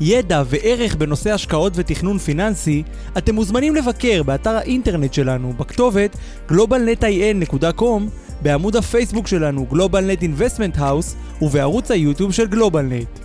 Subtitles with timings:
[0.00, 2.82] ידע וערך בנושא השקעות ותכנון פיננסי,
[3.18, 6.16] אתם מוזמנים לבקר באתר האינטרנט שלנו בכתובת
[6.48, 8.02] globalnetin.com,
[8.42, 13.20] בעמוד הפייסבוק שלנו GlobalNet Investment House ובערוץ היוטיוב של GlobalNet.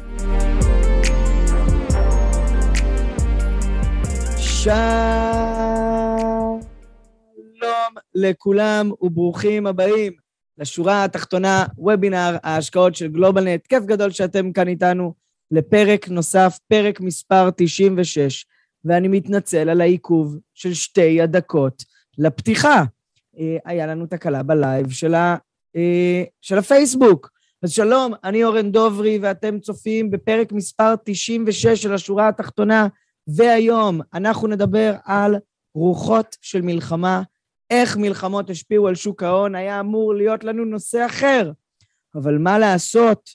[4.37, 5.49] שלום
[8.15, 10.13] לכולם וברוכים הבאים
[10.57, 13.67] לשורה התחתונה, וובינר ההשקעות של גלובלנט.
[13.67, 18.45] כיף גדול שאתם כאן איתנו לפרק נוסף, פרק מספר 96,
[18.85, 21.83] ואני מתנצל על העיכוב של שתי הדקות
[22.17, 22.83] לפתיחה.
[23.39, 25.35] אה, היה לנו תקלה בלייב של, ה,
[25.75, 27.31] אה, של הפייסבוק.
[27.63, 32.87] אז שלום, אני אורן דוברי, ואתם צופים בפרק מספר 96 של השורה התחתונה,
[33.27, 35.35] והיום אנחנו נדבר על
[35.75, 37.21] רוחות של מלחמה,
[37.69, 41.51] איך מלחמות השפיעו על שוק ההון, היה אמור להיות לנו נושא אחר.
[42.15, 43.29] אבל מה לעשות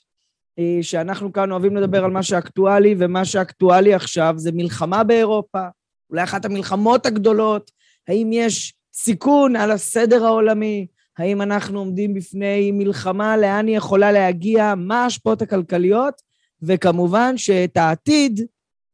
[0.81, 5.67] שאנחנו כאן אוהבים לדבר על מה שאקטואלי, ומה שאקטואלי עכשיו זה מלחמה באירופה,
[6.09, 7.71] אולי אחת המלחמות הגדולות,
[8.07, 14.73] האם יש סיכון על הסדר העולמי, האם אנחנו עומדים בפני מלחמה, לאן היא יכולה להגיע,
[14.77, 16.21] מה ההשפעות הכלכליות,
[16.61, 18.45] וכמובן שאת העתיד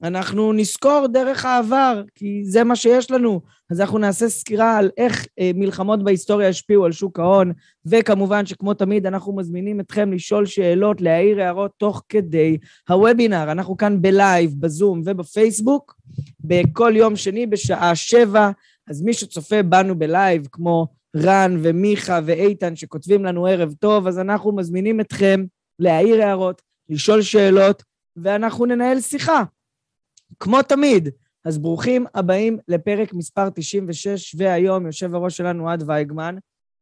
[0.04, 3.42] אנחנו נזכור דרך העבר, כי זה מה שיש לנו.
[3.72, 7.52] אז אנחנו נעשה סקירה על איך אה, מלחמות בהיסטוריה השפיעו על שוק ההון,
[7.86, 12.58] וכמובן שכמו תמיד אנחנו מזמינים אתכם לשאול שאלות, להעיר הערות תוך כדי
[12.90, 13.52] הוובינר.
[13.52, 15.96] אנחנו כאן בלייב, בזום ובפייסבוק,
[16.40, 18.50] בכל יום שני בשעה שבע,
[18.90, 24.56] אז מי שצופה בנו בלייב, כמו רן ומיכה ואיתן שכותבים לנו ערב טוב, אז אנחנו
[24.56, 25.46] מזמינים אתכם
[25.80, 27.84] להעיר הערות, לשאול שאלות,
[28.16, 29.44] ואנחנו ננהל שיחה.
[30.40, 31.10] כמו תמיד.
[31.46, 36.36] אז ברוכים הבאים לפרק מספר 96, והיום יושב הראש שלנו אוהד וייגמן,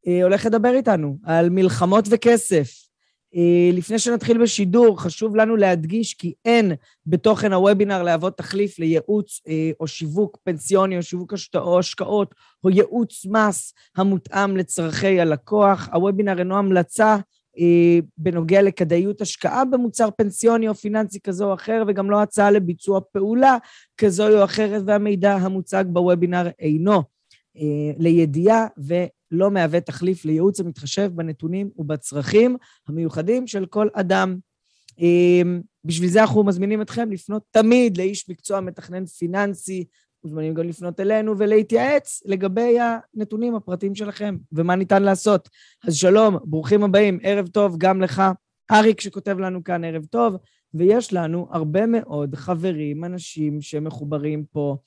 [0.08, 2.90] אה, הולך לדבר איתנו על מלחמות וכסף.
[3.36, 6.72] אה, לפני שנתחיל בשידור, חשוב לנו להדגיש כי אין
[7.06, 11.34] בתוכן הוובינר להוות תחליף לייעוץ אה, או שיווק פנסיוני או שיווק
[11.80, 15.90] השקעות או ייעוץ מס המותאם לצורכי הלקוח.
[15.94, 17.18] הוובינר אינו המלצה
[18.18, 23.58] בנוגע לכדאיות השקעה במוצר פנסיוני או פיננסי כזה או אחר, וגם לא הצעה לביצוע פעולה
[23.98, 27.04] כזו או אחרת, והמידע המוצג בוובינר אינו
[27.58, 34.38] אה, לידיעה ולא מהווה תחליף לייעוץ המתחשב בנתונים ובצרכים המיוחדים של כל אדם.
[35.02, 35.42] אה,
[35.86, 39.86] בשביל זה אנחנו מזמינים אתכם לפנות תמיד לאיש מקצוע מתכנן פיננסי
[40.24, 45.50] מוזמנים גם לפנות אלינו ולהתייעץ לגבי הנתונים הפרטיים שלכם ומה ניתן לעשות.
[45.88, 48.24] אז שלום, ברוכים הבאים, ערב טוב גם לך.
[48.72, 50.36] אריק שכותב לנו כאן ערב טוב,
[50.74, 54.78] ויש לנו הרבה מאוד חברים, אנשים שמחוברים פה.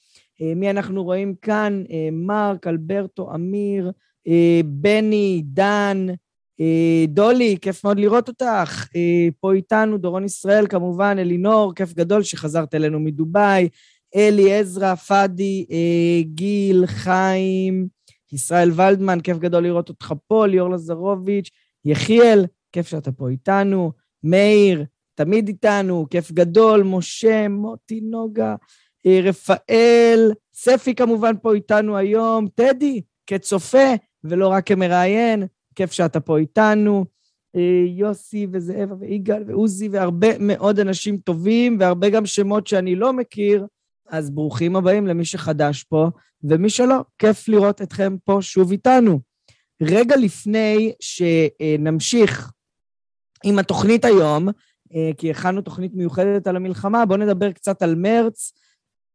[0.43, 1.85] אה, מי אנחנו רואים כאן?
[1.91, 3.93] אה, מרק, אלברטו, אמיר,
[4.29, 6.07] אה, בני, דן,
[7.09, 8.87] דולי, כיף מאוד לראות אותך.
[9.41, 13.69] פה איתנו, דורון ישראל כמובן, אלינור, כיף גדול שחזרת אלינו מדובאי.
[14.17, 17.89] אלי עזרא, פאדי, אה, גיל, חיים,
[18.33, 21.51] ישראל ולדמן, כיף גדול לראות אותך פה, ליאור לזרוביץ',
[21.85, 23.93] יחיאל, כיף שאתה פה איתנו,
[24.25, 24.85] מאיר,
[25.15, 28.55] תמיד איתנו, כיף גדול, משה, מוטי, נוגה,
[29.07, 33.95] אה, רפאל, ספי כמובן פה איתנו היום, טדי, כצופה
[34.25, 37.05] ולא רק כמראיין, כיף שאתה פה איתנו.
[37.57, 43.67] אה, יוסי וזאבה ויגאל ועוזי והרבה מאוד אנשים טובים והרבה גם שמות שאני לא מכיר,
[44.09, 46.09] אז ברוכים הבאים למי שחדש פה,
[46.45, 49.21] ומי שלא, כיף לראות אתכם פה שוב איתנו.
[49.83, 52.51] רגע לפני שנמשיך
[53.45, 54.49] עם התוכנית היום,
[54.95, 58.53] אה, כי הכנו תוכנית מיוחדת על המלחמה, בואו נדבר קצת על מרץ.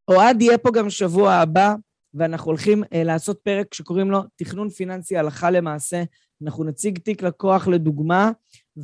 [0.08, 1.76] אוהד יהיה פה גם שבוע הבא,
[2.14, 6.04] ואנחנו הולכים אה, לעשות פרק שקוראים לו תכנון פיננסי הלכה למעשה.
[6.44, 8.32] אנחנו נציג תיק לקוח לדוגמה,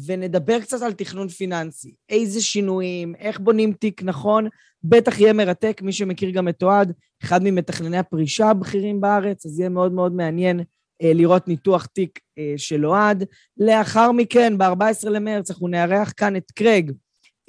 [0.06, 1.94] ונדבר קצת על תכנון פיננסי.
[2.10, 4.48] איזה שינויים, איך בונים תיק נכון,
[4.84, 6.94] בטח יהיה מרתק, מי שמכיר גם את אוהד,
[7.24, 10.60] אחד ממתכנני הפרישה הבכירים בארץ, אז יהיה מאוד מאוד מעניין
[11.01, 13.24] אה, לראות ניתוח תיק אה, של אוהד.
[13.57, 16.92] לאחר מכן, ב-14 למרץ, אנחנו נארח כאן את קרג,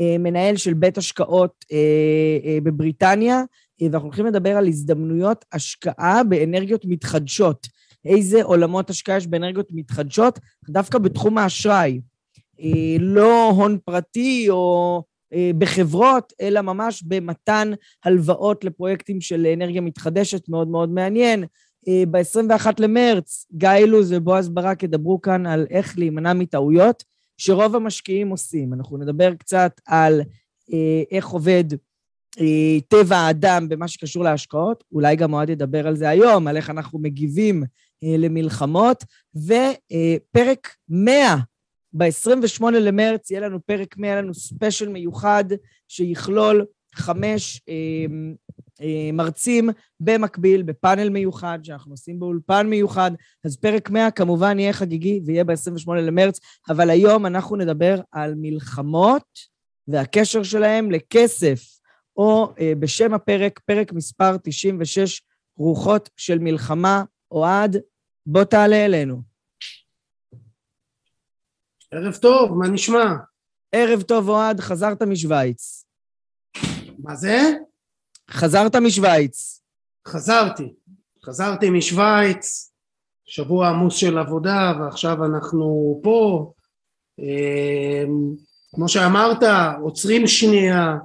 [0.00, 1.78] אה, מנהל של בית השקעות אה,
[2.44, 3.42] אה, בבריטניה,
[3.82, 7.66] אה, ואנחנו הולכים לדבר על הזדמנויות השקעה באנרגיות מתחדשות.
[8.04, 10.38] איזה עולמות השקעה יש באנרגיות מתחדשות,
[10.68, 12.00] דווקא בתחום האשראי.
[12.60, 15.02] אה, לא הון פרטי או
[15.32, 17.72] אה, בחברות, אלא ממש במתן
[18.04, 21.44] הלוואות לפרויקטים של אנרגיה מתחדשת, מאוד מאוד מעניין.
[21.88, 27.04] אה, ב-21 למרץ, גיא אילוז ובועז ברק ידברו כאן על איך להימנע מטעויות
[27.38, 28.74] שרוב המשקיעים עושים.
[28.74, 30.20] אנחנו נדבר קצת על
[31.10, 31.64] איך עובד
[32.88, 36.98] טבע האדם במה שקשור להשקעות, אולי גם אוהד ידבר על זה היום, על איך אנחנו
[36.98, 37.62] מגיבים
[38.02, 39.04] למלחמות,
[39.36, 41.36] ופרק 100,
[41.94, 45.44] ב-28 למרץ יהיה לנו פרק 100, יהיה לנו ספיישל מיוחד
[45.88, 47.60] שיכלול חמש
[49.12, 49.70] מרצים
[50.00, 53.10] במקביל, בפאנל מיוחד, שאנחנו עושים באולפן מיוחד.
[53.44, 59.38] אז פרק 100 כמובן יהיה חגיגי ויהיה ב-28 למרץ, אבל היום אנחנו נדבר על מלחמות
[59.88, 61.74] והקשר שלהם לכסף.
[62.16, 65.22] או אה, בשם הפרק, פרק מספר 96,
[65.56, 67.04] רוחות של מלחמה.
[67.30, 67.76] אוהד,
[68.26, 69.33] בוא תעלה אלינו.
[71.96, 73.14] ערב טוב, מה נשמע?
[73.72, 75.84] ערב טוב, אוהד, חזרת משוויץ.
[76.98, 77.52] מה זה?
[78.30, 79.62] חזרת משוויץ.
[80.08, 80.74] חזרתי.
[81.24, 82.72] חזרתי משוויץ,
[83.24, 86.52] שבוע עמוס של עבודה, ועכשיו אנחנו פה.
[87.20, 88.04] אה,
[88.74, 89.42] כמו שאמרת,
[89.82, 90.96] עוצרים שנייה,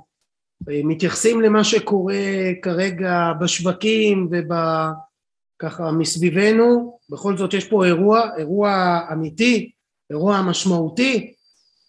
[0.68, 2.24] מתייחסים למה שקורה
[2.62, 9.72] כרגע בשווקים וככה מסביבנו, בכל זאת יש פה אירוע, אירוע אמיתי,
[10.10, 11.34] אירוע משמעותי,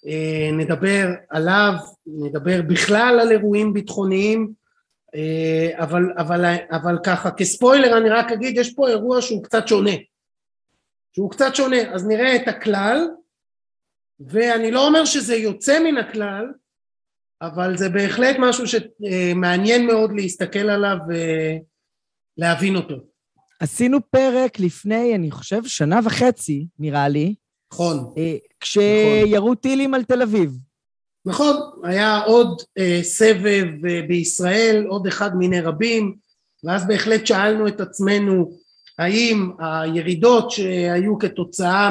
[0.06, 1.72] אה, נדבר עליו,
[2.06, 4.52] נדבר בכלל על אירועים ביטחוניים,
[5.14, 9.94] אה, אבל, אבל, אבל ככה כספוילר אני רק אגיד יש פה אירוע שהוא קצת שונה,
[11.12, 13.08] שהוא קצת שונה, אז נראה את הכלל
[14.20, 16.52] ואני לא אומר שזה יוצא מן הכלל,
[17.43, 20.96] אבל זה בהחלט משהו שמעניין מאוד להסתכל עליו
[22.38, 22.94] ולהבין אותו.
[23.61, 27.34] עשינו פרק לפני, אני חושב, שנה וחצי, נראה לי.
[27.72, 28.12] נכון.
[28.19, 29.55] אה, כשירו נכון.
[29.55, 30.58] טילים על תל אביב.
[31.26, 36.14] נכון, היה עוד אה, סבב אה, בישראל, עוד אחד מיני רבים,
[36.64, 38.52] ואז בהחלט שאלנו את עצמנו
[38.99, 41.90] האם הירידות שהיו כתוצאה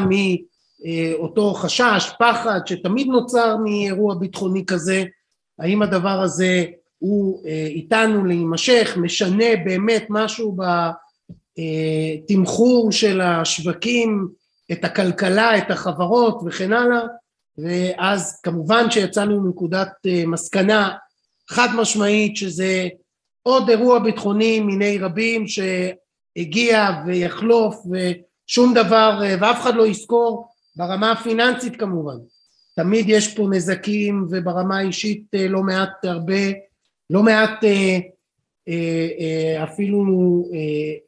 [1.20, 5.04] מאותו חשש, פחד, שתמיד נוצר מאירוע ביטחוני כזה,
[5.60, 6.66] האם הדבר הזה
[7.00, 10.58] הוא אה, איתנו להימשך, משנה באמת משהו
[11.58, 14.28] בתמחור של השווקים,
[14.72, 17.02] את הכלכלה, את החברות וכן הלאה,
[17.64, 20.92] ואז כמובן שיצאנו מנקודת אה, מסקנה
[21.50, 22.88] חד משמעית שזה
[23.44, 31.12] עוד אירוע ביטחוני מיני רבים שהגיע ויחלוף ושום דבר אה, ואף אחד לא יזכור ברמה
[31.12, 32.18] הפיננסית כמובן.
[32.76, 36.44] תמיד יש פה נזקים וברמה האישית אה, לא מעט הרבה,
[37.10, 37.64] לא מעט
[39.64, 40.06] אפילו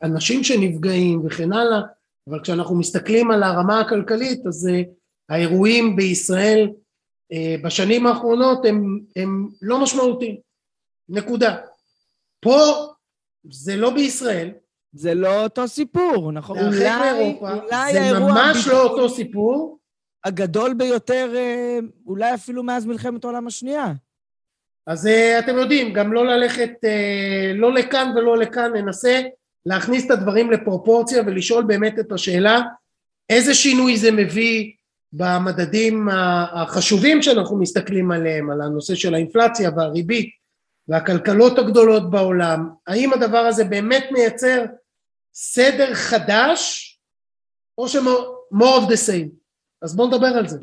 [0.03, 1.81] אנשים שנפגעים וכן הלאה,
[2.29, 4.69] אבל כשאנחנו מסתכלים על הרמה הכלכלית אז
[5.29, 6.69] האירועים בישראל
[7.63, 10.35] בשנים האחרונות הם, הם לא משמעותיים,
[11.09, 11.55] נקודה.
[12.39, 12.57] פה
[13.49, 14.51] זה לא בישראל.
[14.93, 16.59] זה לא אותו סיפור, נכון?
[16.59, 19.79] אולי, אולי זה ממש לא אותו סיפור.
[20.23, 23.93] הגדול ביותר אה, אולי אפילו מאז מלחמת העולם השנייה.
[24.87, 29.21] אז אה, אתם יודעים, גם לא ללכת אה, לא לכאן ולא לכאן, ננסה
[29.65, 32.61] להכניס את הדברים לפרופורציה ולשאול באמת את השאלה
[33.29, 34.71] איזה שינוי זה מביא
[35.13, 36.09] במדדים
[36.53, 40.29] החשובים שאנחנו מסתכלים עליהם, על הנושא של האינפלציה והריבית
[40.87, 44.65] והכלכלות הגדולות בעולם, האם הדבר הזה באמת מייצר
[45.33, 46.87] סדר חדש
[47.77, 47.95] או ש-
[48.53, 49.29] more of the same?
[49.81, 50.57] אז בואו נדבר על זה.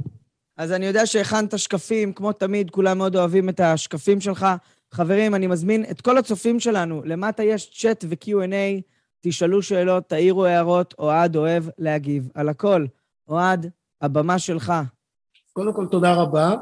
[0.57, 4.47] אז אני יודע שהכנת שקפים, כמו תמיד, כולם מאוד אוהבים את השקפים שלך.
[4.93, 8.83] חברים, אני מזמין את כל הצופים שלנו, למטה יש צ'אט ו-Q&A,
[9.21, 12.87] תשאלו שאלות, תעירו הערות, אוהד אוהב להגיב על הכל.
[13.29, 14.73] אוהד, הבמה שלך.
[15.53, 16.57] קודם כל, תודה רבה.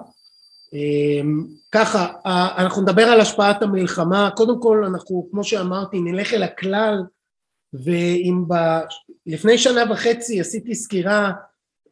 [0.73, 2.13] אמ, ככה,
[2.59, 4.31] אנחנו נדבר על השפעת המלחמה.
[4.37, 7.03] קודם כל, אנחנו, כמו שאמרתי, נלך אל הכלל,
[7.73, 8.55] ואם ב...
[9.27, 11.33] לפני שנה וחצי עשיתי סקירה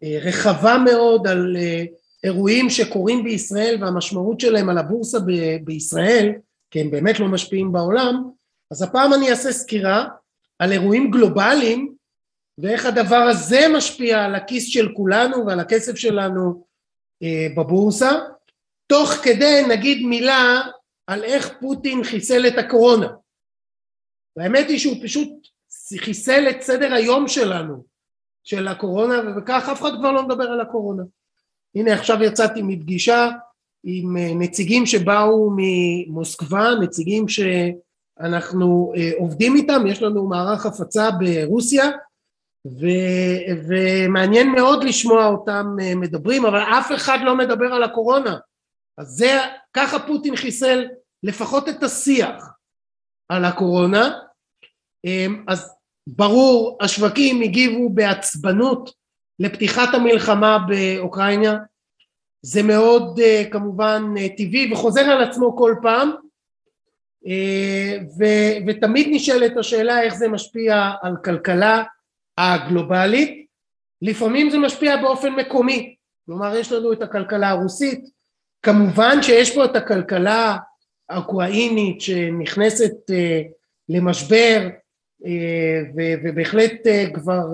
[0.02, 1.84] אה, רחבה מאוד על אה,
[2.24, 6.32] אירועים שקורים בישראל והמשמעות שלהם על הבורסה ב- בישראל,
[6.70, 8.30] כי הם באמת לא משפיעים בעולם,
[8.70, 10.08] אז הפעם אני אעשה סקירה
[10.58, 11.94] על אירועים גלובליים
[12.58, 16.66] ואיך הדבר הזה משפיע על הכיס של כולנו ועל הכסף שלנו
[17.22, 18.10] אה, בבורסה,
[18.86, 20.60] תוך כדי נגיד מילה
[21.06, 23.08] על איך פוטין חיסל את הקורונה.
[24.36, 25.28] והאמת היא שהוא פשוט
[25.98, 27.84] חיסל את סדר היום שלנו
[28.44, 31.02] של הקורונה וכך אף אחד כבר לא מדבר על הקורונה.
[31.74, 33.28] הנה עכשיו יצאתי מפגישה
[33.84, 41.90] עם אה, נציגים שבאו ממוסקבה, נציגים שאנחנו אה, עובדים איתם, יש לנו מערך הפצה ברוסיה
[42.66, 42.86] ו,
[43.68, 48.36] ומעניין מאוד לשמוע אותם אה, מדברים, אבל אף אחד לא מדבר על הקורונה.
[48.98, 49.40] אז זה,
[49.72, 50.86] ככה פוטין חיסל
[51.22, 52.50] לפחות את השיח
[53.28, 54.18] על הקורונה,
[55.48, 55.74] אז
[56.06, 58.90] ברור השווקים הגיבו בעצבנות
[59.38, 61.56] לפתיחת המלחמה באוקראינה,
[62.42, 66.10] זה מאוד אה, כמובן אה, טבעי וחוזר על עצמו כל פעם.
[67.26, 68.24] אה, ו,
[68.66, 71.82] ותמיד נשאלת השאלה איך זה משפיע על כלכלה
[72.38, 73.46] הגלובלית.
[74.02, 75.94] לפעמים זה משפיע באופן מקומי.
[76.26, 78.04] כלומר יש לנו את הכלכלה הרוסית.
[78.62, 80.56] כמובן שיש פה את הכלכלה
[81.08, 82.92] האוקראינית שנכנסת
[83.88, 84.68] למשבר
[86.24, 86.72] ובהחלט
[87.14, 87.46] כבר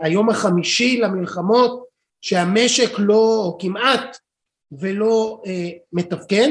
[0.00, 1.84] היום החמישי למלחמות
[2.20, 4.18] שהמשק לא או כמעט
[4.72, 5.42] ולא
[5.92, 6.48] מתפקד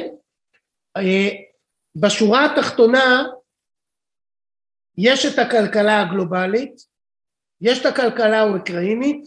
[1.95, 3.23] בשורה התחתונה
[4.97, 6.81] יש את הכלכלה הגלובלית,
[7.61, 9.23] יש את הכלכלה האוקראינית,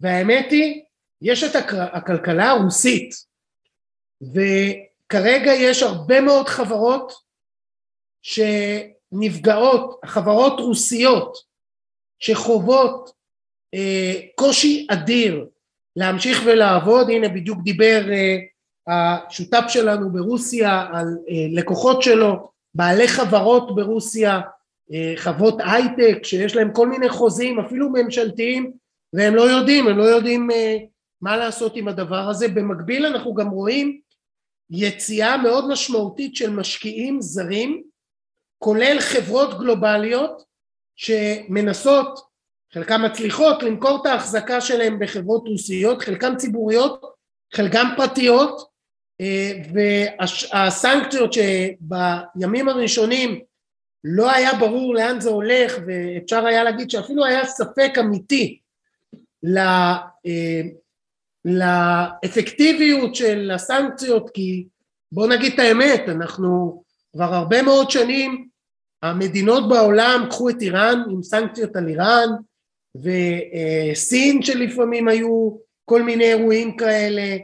[0.00, 0.82] והאמת היא,
[1.22, 1.50] יש את
[1.92, 3.14] הכלכלה הרוסית,
[4.22, 7.12] וכרגע יש הרבה מאוד חברות
[9.12, 11.36] שנפגעות, חברות רוסיות
[12.18, 13.10] שחוות
[13.74, 15.46] אה, קושי אדיר
[15.96, 18.38] להמשיך ולעבוד, הנה בדיוק דיבר אה,
[18.86, 24.40] השותף שלנו ברוסיה, על אה, לקוחות שלו, בעלי חברות ברוסיה,
[24.92, 28.72] אה, חברות הייטק שיש להם כל מיני חוזים אפילו ממשלתיים
[29.12, 30.76] והם לא יודעים, הם לא יודעים אה,
[31.20, 32.48] מה לעשות עם הדבר הזה.
[32.48, 34.00] במקביל אנחנו גם רואים
[34.70, 37.82] יציאה מאוד משמעותית של משקיעים זרים
[38.62, 40.44] כולל חברות גלובליות
[40.96, 42.20] שמנסות,
[42.74, 47.04] חלקן מצליחות למכור את ההחזקה שלהם בחברות רוסיות, חלקן ציבוריות,
[47.54, 48.70] חלקן פרטיות
[49.72, 53.40] והסנקציות שבימים הראשונים
[54.04, 58.58] לא היה ברור לאן זה הולך ואפשר היה להגיד שאפילו היה ספק אמיתי
[59.58, 59.96] אה,
[61.44, 64.66] לאפקטיביות של הסנקציות כי
[65.12, 68.51] בוא נגיד את האמת אנחנו כבר הרבה מאוד שנים
[69.02, 72.28] המדינות בעולם קחו את איראן עם סנקציות על איראן
[72.96, 77.36] וסין שלפעמים היו כל מיני אירועים כאלה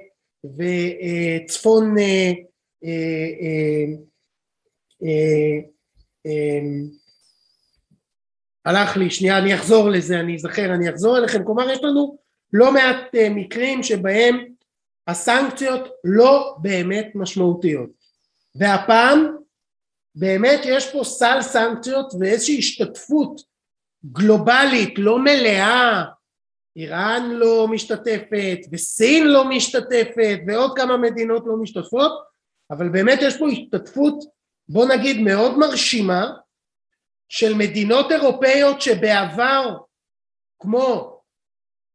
[0.45, 2.33] וצפון אה,
[2.85, 3.85] אה,
[6.27, 6.59] אה,
[8.65, 12.19] הלך לי, שנייה אני אחזור לזה, אני אזכר, אני אחזור אליכם, כלומר יש לנו
[12.53, 14.45] לא מעט מקרים שבהם
[15.07, 17.91] הסנקציות לא באמת משמעותיות.
[18.55, 19.37] והפעם
[20.15, 23.41] באמת יש פה סל סנקציות ואיזושהי השתתפות
[24.05, 26.05] גלובלית לא מלאה.
[26.77, 32.13] איראן לא משתתפת וסין לא משתתפת ועוד כמה מדינות לא משתתפות
[32.71, 34.25] אבל באמת יש פה השתתפות
[34.69, 36.31] בוא נגיד מאוד מרשימה
[37.29, 39.77] של מדינות אירופאיות שבעבר
[40.59, 41.21] כמו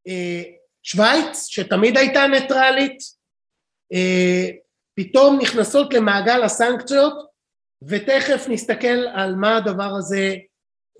[0.08, 0.42] אה,
[0.82, 2.98] שווייץ שתמיד הייתה ניטרלית
[3.92, 4.50] אה,
[4.94, 7.33] פתאום נכנסות למעגל הסנקציות
[7.88, 10.34] ותכף נסתכל על מה הדבר הזה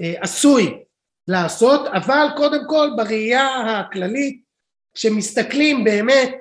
[0.00, 0.84] אה, עשוי
[1.28, 4.44] לעשות, אבל קודם כל בראייה הכללית,
[4.94, 6.34] כשמסתכלים באמת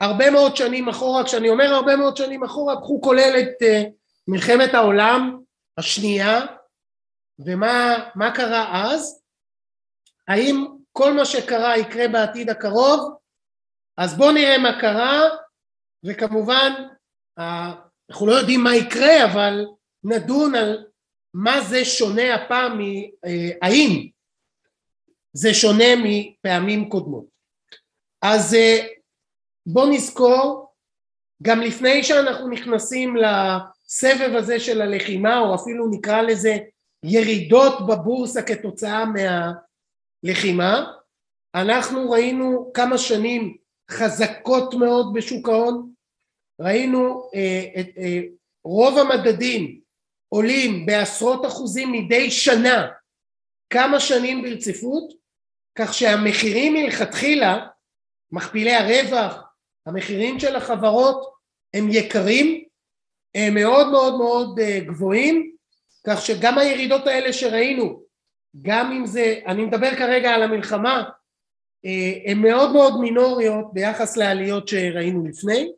[0.00, 3.90] הרבה מאוד שנים אחורה, כשאני אומר הרבה מאוד שנים אחורה, קחו כולל את uh,
[4.28, 5.40] מלחמת העולם
[5.78, 6.40] השנייה,
[7.38, 9.22] ומה קרה אז?
[10.28, 13.16] האם כל מה שקרה יקרה בעתיד הקרוב?
[13.98, 15.22] אז בואו נראה מה קרה,
[16.04, 16.72] וכמובן
[18.10, 19.66] אנחנו לא יודעים מה יקרה, אבל
[20.04, 20.86] נדון על
[21.34, 22.80] מה זה שונה הפעם,
[23.62, 24.08] האם
[25.32, 27.24] זה שונה מפעמים קודמות.
[28.22, 28.86] אז אה,
[29.66, 30.72] בואו נזכור,
[31.42, 36.56] גם לפני שאנחנו נכנסים לסבב הזה של הלחימה, או אפילו נקרא לזה
[37.04, 39.04] ירידות בבורסה כתוצאה
[40.24, 40.92] מהלחימה,
[41.54, 43.56] אנחנו ראינו כמה שנים
[43.90, 45.90] חזקות מאוד בשוק ההון,
[46.60, 48.20] ראינו אה, את אה,
[48.64, 49.80] רוב המדדים
[50.28, 52.86] עולים בעשרות אחוזים מדי שנה.
[53.70, 55.12] כמה שנים ברציפות?
[55.78, 57.66] כך שהמחירים מלכתחילה
[58.32, 59.42] מכפילי הרווח
[59.86, 61.32] המחירים של החברות
[61.74, 62.64] הם יקרים
[63.34, 65.56] הם מאוד מאוד מאוד אה, גבוהים.
[66.06, 68.02] כך שגם הירידות האלה שראינו
[68.62, 71.10] גם אם זה אני מדבר כרגע על המלחמה
[71.84, 75.72] אה, הן מאוד מאוד מינוריות ביחס לעליות שראינו לפני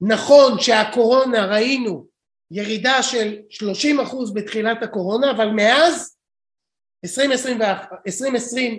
[0.00, 2.06] נכון שהקורונה ראינו
[2.50, 6.16] ירידה של 30 אחוז בתחילת הקורונה, אבל מאז
[7.04, 7.60] 2020,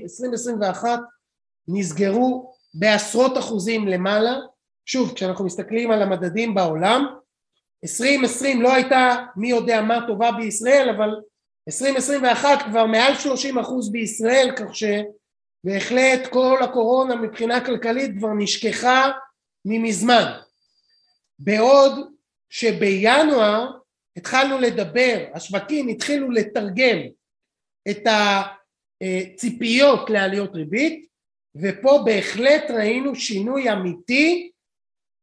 [0.04, 1.00] 2021
[1.68, 4.36] נסגרו בעשרות אחוזים למעלה.
[4.86, 7.06] שוב, כשאנחנו מסתכלים על המדדים בעולם,
[7.84, 11.10] 2020 לא הייתה מי יודע מה טובה בישראל, אבל
[11.68, 19.12] 2021 כבר מעל 30 אחוז בישראל, כך שבהחלט כל הקורונה מבחינה כלכלית כבר נשכחה
[19.66, 20.32] ממזמן.
[21.40, 22.14] בעוד
[22.50, 23.72] שבינואר
[24.18, 26.98] התחלנו לדבר, השווקים התחילו לתרגם
[27.90, 28.04] את
[29.02, 31.08] הציפיות לעליות ריבית
[31.56, 34.52] ופה בהחלט ראינו שינוי אמיתי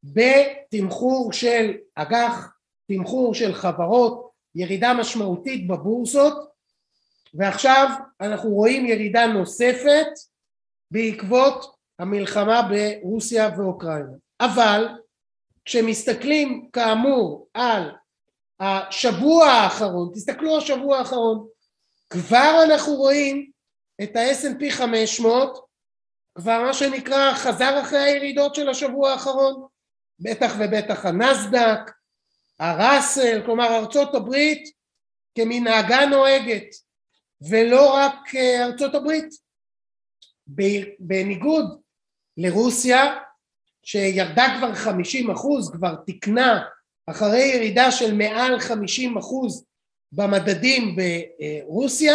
[0.05, 2.53] בתמחור של אג"ח,
[2.89, 6.49] תמחור של חברות, ירידה משמעותית בבורסות
[7.35, 7.89] ועכשיו
[8.21, 10.07] אנחנו רואים ירידה נוספת
[10.91, 14.13] בעקבות המלחמה ברוסיה ואוקראינה.
[14.41, 14.87] אבל
[15.67, 17.91] כשמסתכלים כאמור על
[18.61, 21.47] השבוע האחרון, תסתכלו השבוע האחרון,
[22.11, 23.51] כבר אנחנו רואים
[24.03, 25.67] את ה-S&P 500
[26.35, 29.67] כבר מה שנקרא חזר אחרי הירידות של השבוע האחרון,
[30.21, 31.91] בטח ובטח הנסדק,
[32.61, 34.69] הראסל, כלומר ארצות הברית
[35.35, 36.67] כמנהגה נוהגת
[37.51, 39.29] ולא רק אה, ארצות הברית.
[40.99, 41.81] בניגוד
[42.37, 43.19] לרוסיה
[43.89, 46.63] שירדה כבר 50 אחוז, כבר תיקנה
[47.07, 49.65] אחרי ירידה של מעל 50 אחוז
[50.13, 52.15] במדדים ברוסיה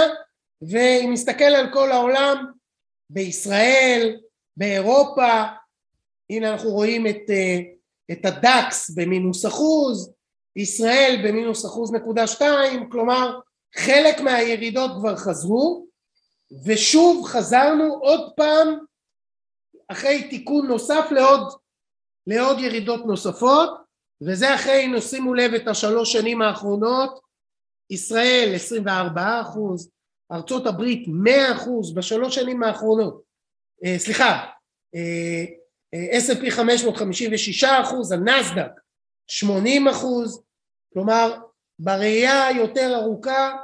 [0.61, 2.45] ואם נסתכל על כל העולם
[3.09, 4.17] בישראל,
[4.57, 5.43] באירופה,
[6.29, 7.59] הנה אנחנו רואים את, אה,
[8.11, 10.13] את הדקס במינוס אחוז,
[10.55, 13.39] ישראל במינוס אחוז נקודה שתיים, כלומר
[13.75, 15.85] חלק מהירידות כבר חזרו
[16.65, 18.67] ושוב חזרנו עוד פעם
[19.87, 21.60] אחרי תיקון נוסף לעוד,
[22.27, 23.69] לעוד ירידות נוספות
[24.21, 27.19] וזה אחרי, שימו לב את השלוש שנים האחרונות,
[27.89, 29.89] ישראל 24 אחוז,
[30.31, 33.21] ארצות הברית 100 אחוז בשלוש שנים האחרונות,
[33.85, 34.45] אה, סליחה,
[35.95, 38.71] S&P 556 אחוז, הנסדק
[39.27, 40.43] 80 אחוז,
[40.93, 41.41] כלומר
[41.79, 43.55] בראייה היותר ארוכה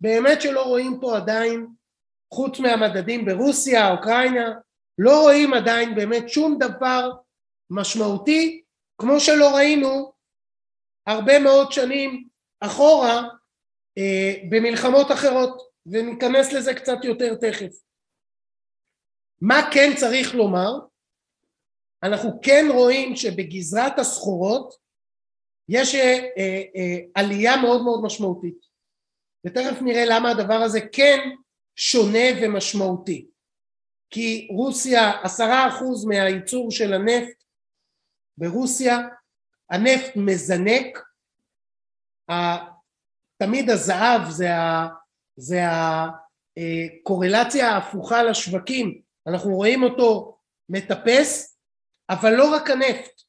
[0.00, 1.66] באמת שלא רואים פה עדיין
[2.34, 4.54] חוץ מהמדדים ברוסיה, אוקראינה,
[4.98, 7.10] לא רואים עדיין באמת שום דבר
[7.70, 8.62] משמעותי
[8.98, 10.12] כמו שלא ראינו
[11.06, 12.28] הרבה מאוד שנים
[12.60, 13.22] אחורה
[13.98, 17.72] אה, במלחמות אחרות וניכנס לזה קצת יותר תכף.
[19.40, 20.70] מה כן צריך לומר?
[22.02, 24.74] אנחנו כן רואים שבגזרת הסחורות
[25.68, 28.58] יש אה, אה, אה, עלייה מאוד מאוד משמעותית
[29.46, 31.18] ותכף נראה למה הדבר הזה כן
[31.76, 33.26] שונה ומשמעותי
[34.10, 37.39] כי רוסיה עשרה אחוז מהייצור של הנפט
[38.38, 38.98] ברוסיה
[39.70, 40.98] הנפט מזנק
[43.38, 44.48] תמיד הזהב זה
[45.36, 45.60] זה
[46.56, 50.38] הקורלציה ההפוכה לשווקים, אנחנו רואים אותו
[50.68, 51.58] מטפס,
[52.10, 53.22] אבל לא רק הנפט.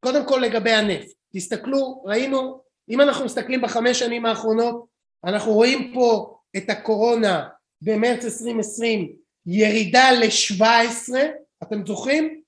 [0.00, 4.86] קודם כל לגבי הנפט, תסתכלו, ראינו, אם אנחנו מסתכלים בחמש שנים האחרונות,
[5.24, 7.48] אנחנו רואים פה את הקורונה
[7.82, 11.14] במרץ 2020 ירידה ל-17,
[11.62, 12.42] אתם זוכרים?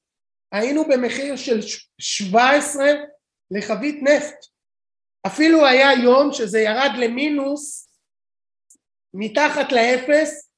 [0.52, 1.60] היינו במחיר של
[1.98, 2.86] 17
[3.50, 4.46] לחבית נפט.
[5.26, 7.88] אפילו היה יום שזה ירד למינוס
[9.14, 10.50] מתחת לאפס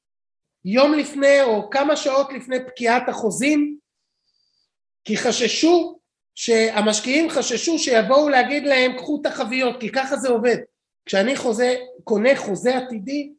[0.64, 3.78] יום לפני או כמה שעות לפני פקיעת החוזים
[5.04, 5.98] כי חששו
[6.34, 10.56] שהמשקיעים חששו שיבואו להגיד להם קחו את החביות כי ככה זה עובד
[11.06, 13.32] כשאני חוזה, קונה חוזה עתידי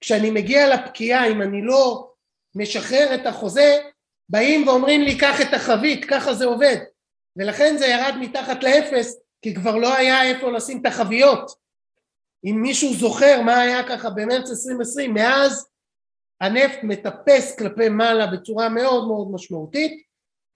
[0.00, 2.12] כשאני מגיע לפקיעה אם אני לא
[2.54, 3.78] משחרר את החוזה
[4.28, 6.76] באים ואומרים לי קח את החבית ככה זה עובד.
[7.36, 11.50] ולכן זה ירד מתחת לאפס כי כבר לא היה איפה לשים את החביות.
[12.44, 15.68] אם מישהו זוכר מה היה ככה במרץ 2020, מאז
[16.40, 20.02] הנפט מטפס כלפי מעלה בצורה מאוד מאוד משמעותית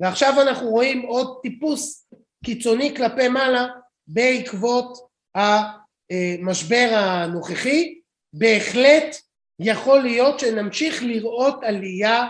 [0.01, 2.09] ועכשיו אנחנו רואים עוד טיפוס
[2.45, 3.67] קיצוני כלפי מעלה
[4.07, 4.99] בעקבות
[5.35, 8.01] המשבר הנוכחי.
[8.33, 9.17] בהחלט
[9.59, 12.29] יכול להיות שנמשיך לראות עלייה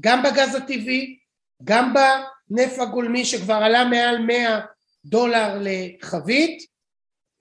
[0.00, 1.18] גם בגז הטבעי
[1.64, 4.60] גם בנפט הגולמי שכבר עלה מעל 100
[5.04, 6.66] דולר לחבית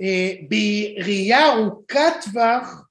[0.01, 2.87] אה, בראייה ארוכת טווח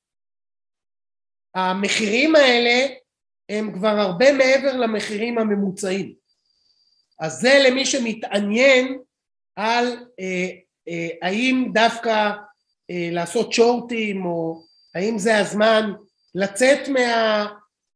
[1.55, 2.87] המחירים האלה
[3.49, 6.15] הם כבר הרבה מעבר למחירים הממוצעים.
[7.21, 8.99] אז זה למי שמתעניין
[9.57, 9.87] על
[10.21, 10.49] אה,
[10.89, 12.31] אה, האם דווקא
[12.91, 15.93] אה, לעשות שורטים או האם זה הזמן
[16.35, 16.89] לצאת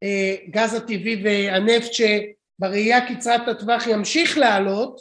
[0.05, 5.01] מהגז הטבעי והנפט שבראייה קצרת הטווח ימשיך לעלות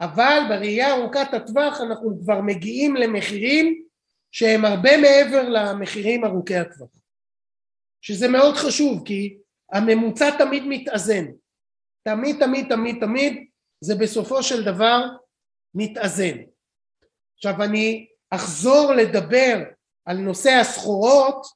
[0.00, 3.86] אבל בראייה ארוכת הטווח אנחנו כבר מגיעים למחירים
[4.32, 6.88] שהם הרבה מעבר למחירים ארוכי הטווח.
[8.00, 9.38] שזה מאוד חשוב כי
[9.72, 11.24] הממוצע תמיד מתאזן.
[12.02, 13.46] תמיד תמיד תמיד תמיד
[13.80, 15.00] זה בסופו של דבר
[15.74, 16.36] מתאזן.
[17.36, 19.58] עכשיו אני אחזור לדבר
[20.04, 21.46] על נושא הסחורות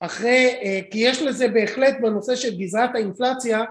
[0.00, 3.64] אחרי, אה, כי יש לזה בהחלט בנושא של גזרת האינפלציה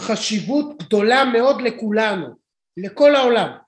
[0.00, 2.26] חשיבות גדולה מאוד לכולנו
[2.76, 3.58] לכל העולם.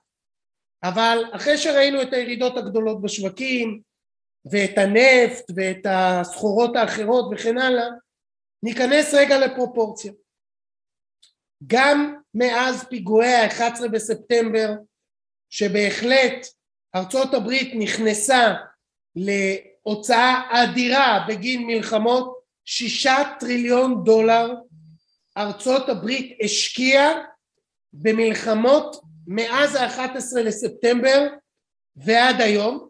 [0.83, 3.81] אבל אחרי שראינו את הירידות הגדולות בשווקים
[4.51, 7.87] ואת הנפט ואת הסחורות האחרות וכן הלאה,
[8.63, 10.13] ניכנס רגע לפרופורציה.
[11.67, 14.69] גם מאז פיגועי ה-11 בספטמבר,
[15.49, 16.47] שבהחלט
[16.95, 18.53] ארצות הברית נכנסה
[19.85, 24.53] להוצאה אדירה בגין מלחמות, שישה טריליון דולר
[25.37, 27.09] ארצות הברית השקיעה
[27.93, 31.27] במלחמות מאז ה-11 לספטמבר
[31.95, 32.89] ועד היום,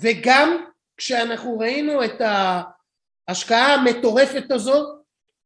[0.00, 2.20] וגם כשאנחנו ראינו את
[3.28, 5.02] ההשקעה המטורפת הזו,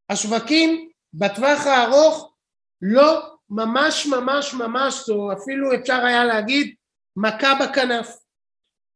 [0.08, 2.34] השווקים בטווח הארוך
[2.82, 6.74] לא ממש ממש ממש, או אפילו אפשר היה להגיד
[7.16, 8.16] מכה בכנף.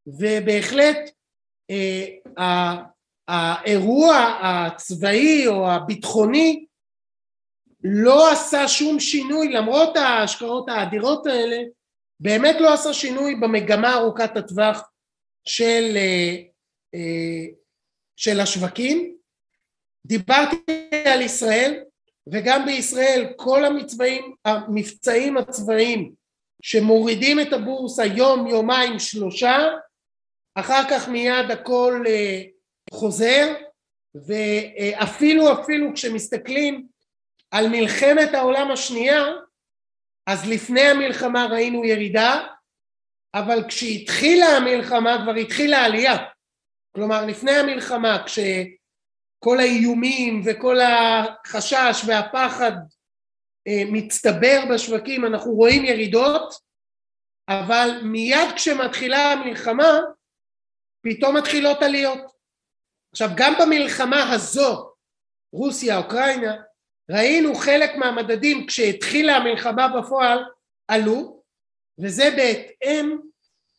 [0.06, 1.10] ובהחלט
[3.28, 6.66] האירוע הצבאי או הביטחוני
[7.84, 11.56] לא עשה שום שינוי למרות ההשקעות האדירות האלה
[12.20, 14.90] באמת לא עשה שינוי במגמה ארוכת הטווח
[15.44, 16.36] של, אה,
[16.94, 17.46] אה,
[18.16, 19.16] של השווקים.
[20.06, 20.56] דיברתי
[21.12, 21.82] על ישראל
[22.26, 26.12] וגם בישראל כל המצבעים, המבצעים הצבאיים
[26.62, 29.58] שמורידים את הבורסה יום יומיים שלושה
[30.54, 32.42] אחר כך מיד הכל אה,
[32.92, 33.54] חוזר
[34.14, 36.86] ואפילו אפילו כשמסתכלים
[37.50, 39.24] על מלחמת העולם השנייה
[40.26, 42.46] אז לפני המלחמה ראינו ירידה
[43.34, 46.16] אבל כשהתחילה המלחמה כבר התחילה עלייה
[46.96, 52.72] כלומר לפני המלחמה כשכל האיומים וכל החשש והפחד
[53.68, 56.54] אה, מצטבר בשווקים אנחנו רואים ירידות
[57.48, 60.00] אבל מיד כשמתחילה המלחמה
[61.04, 62.18] פתאום מתחילות עליות.
[63.12, 64.92] עכשיו גם במלחמה הזו
[65.52, 66.56] רוסיה אוקראינה
[67.10, 70.44] ראינו חלק מהמדדים כשהתחילה המלחמה בפועל
[70.88, 71.42] עלו
[71.98, 73.18] וזה בהתאם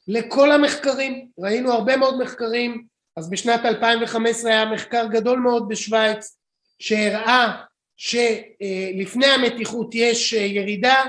[0.07, 1.29] לכל המחקרים.
[1.39, 2.85] ראינו הרבה מאוד מחקרים
[3.17, 6.37] אז בשנת 2015 היה מחקר גדול מאוד בשוויץ
[6.79, 7.61] שהראה
[7.97, 11.03] שלפני המתיחות יש ירידה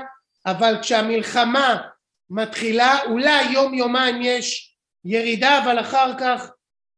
[0.45, 1.81] אבל כשהמלחמה
[2.29, 4.66] מתחילה אולי יום יומיים יש
[5.09, 6.51] ירידה אבל אחר כך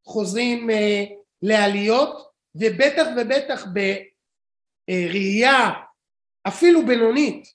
[0.06, 0.70] חוזרים
[1.42, 3.66] לעליות ובטח ובטח
[4.90, 5.70] בראייה
[6.48, 7.54] אפילו בינונית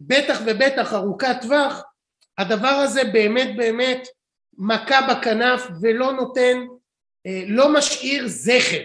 [0.00, 1.82] בטח ובטח ארוכת טווח
[2.38, 4.08] הדבר הזה באמת באמת
[4.58, 6.56] מכה בכנף ולא נותן
[7.46, 8.84] לא משאיר זכר.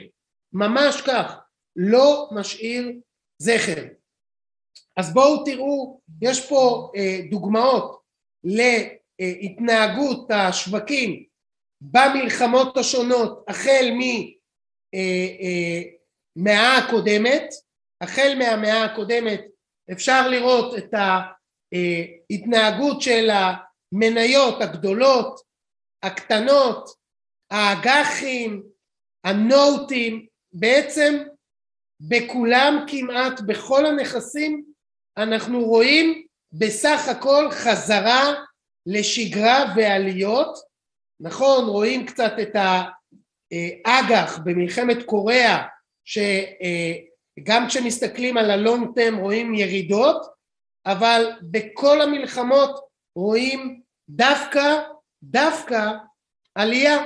[0.53, 1.39] ממש כך
[1.75, 2.91] לא משאיר
[3.38, 3.83] זכר.
[4.97, 6.91] אז בואו תראו יש פה
[7.29, 8.01] דוגמאות
[9.19, 11.23] להתנהגות השווקים
[11.82, 13.91] במלחמות השונות החל
[16.36, 17.49] מהמאה אה, הקודמת,
[18.02, 19.41] החל מהמאה הקודמת
[19.91, 20.93] אפשר לראות את
[22.34, 25.41] ההתנהגות של המניות הגדולות,
[26.04, 26.89] הקטנות,
[27.52, 28.63] האג"חים,
[29.23, 31.23] הנוטים, בעצם
[31.99, 34.63] בכולם כמעט, בכל הנכסים,
[35.17, 38.34] אנחנו רואים בסך הכל חזרה
[38.86, 40.58] לשגרה ועליות
[41.19, 45.67] נכון רואים קצת את האג"ח במלחמת קוריאה
[46.06, 50.34] שגם כשמסתכלים על הלונג טם רואים ירידות
[50.86, 52.80] אבל בכל המלחמות
[53.15, 54.82] רואים דווקא
[55.24, 55.91] דווקא
[56.56, 56.98] עלייה.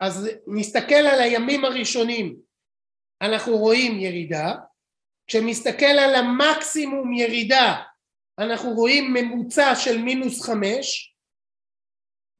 [0.00, 2.36] אז נסתכל על הימים הראשונים
[3.22, 4.54] אנחנו רואים ירידה.
[5.26, 7.82] כשמסתכל על המקסימום ירידה
[8.38, 11.14] אנחנו רואים ממוצע של מינוס חמש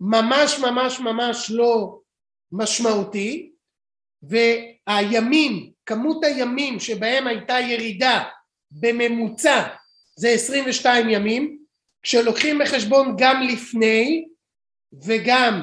[0.00, 1.98] ממש ממש ממש לא
[2.52, 3.52] משמעותי
[4.22, 8.24] והימים, כמות הימים שבהם הייתה ירידה
[8.70, 9.62] בממוצע
[10.16, 11.58] זה 22 ימים
[12.02, 14.28] כשלוקחים בחשבון גם לפני
[15.06, 15.62] וגם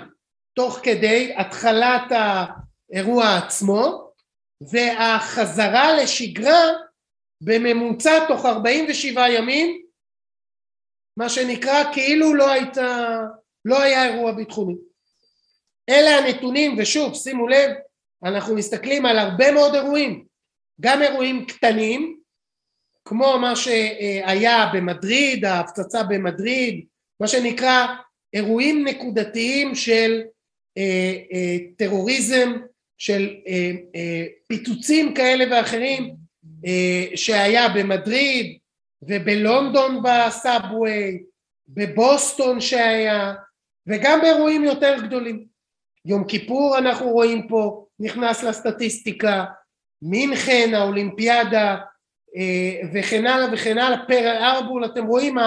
[0.53, 4.11] תוך כדי התחלת האירוע עצמו
[4.71, 6.61] והחזרה לשגרה
[7.41, 9.82] בממוצע תוך 47 ימים
[11.17, 13.19] מה שנקרא כאילו לא הייתה
[13.65, 14.75] לא היה אירוע ביטחוני.
[15.89, 17.71] אלה הנתונים ושוב שימו לב
[18.23, 20.25] אנחנו מסתכלים על הרבה מאוד אירועים
[20.81, 22.19] גם אירועים קטנים
[23.05, 26.85] כמו מה שהיה במדריד ההפצצה במדריד
[27.19, 27.87] מה שנקרא
[28.33, 30.21] אירועים נקודתיים של
[30.77, 32.53] אה, אה, טרוריזם
[32.97, 36.15] של אה, אה, פיצוצים כאלה ואחרים
[36.65, 38.57] אה, שהיה במדריד
[39.07, 41.23] ובלונדון בסאבווי
[41.67, 43.33] בבוסטון שהיה
[43.87, 45.45] וגם באירועים יותר גדולים.
[46.05, 49.45] יום כיפור אנחנו רואים פה נכנס לסטטיסטיקה,
[50.01, 51.77] מינכן, האולימפיאדה
[52.35, 55.37] אה, וכן הלאה וכן הלאה, פר ארבול, אתם רואים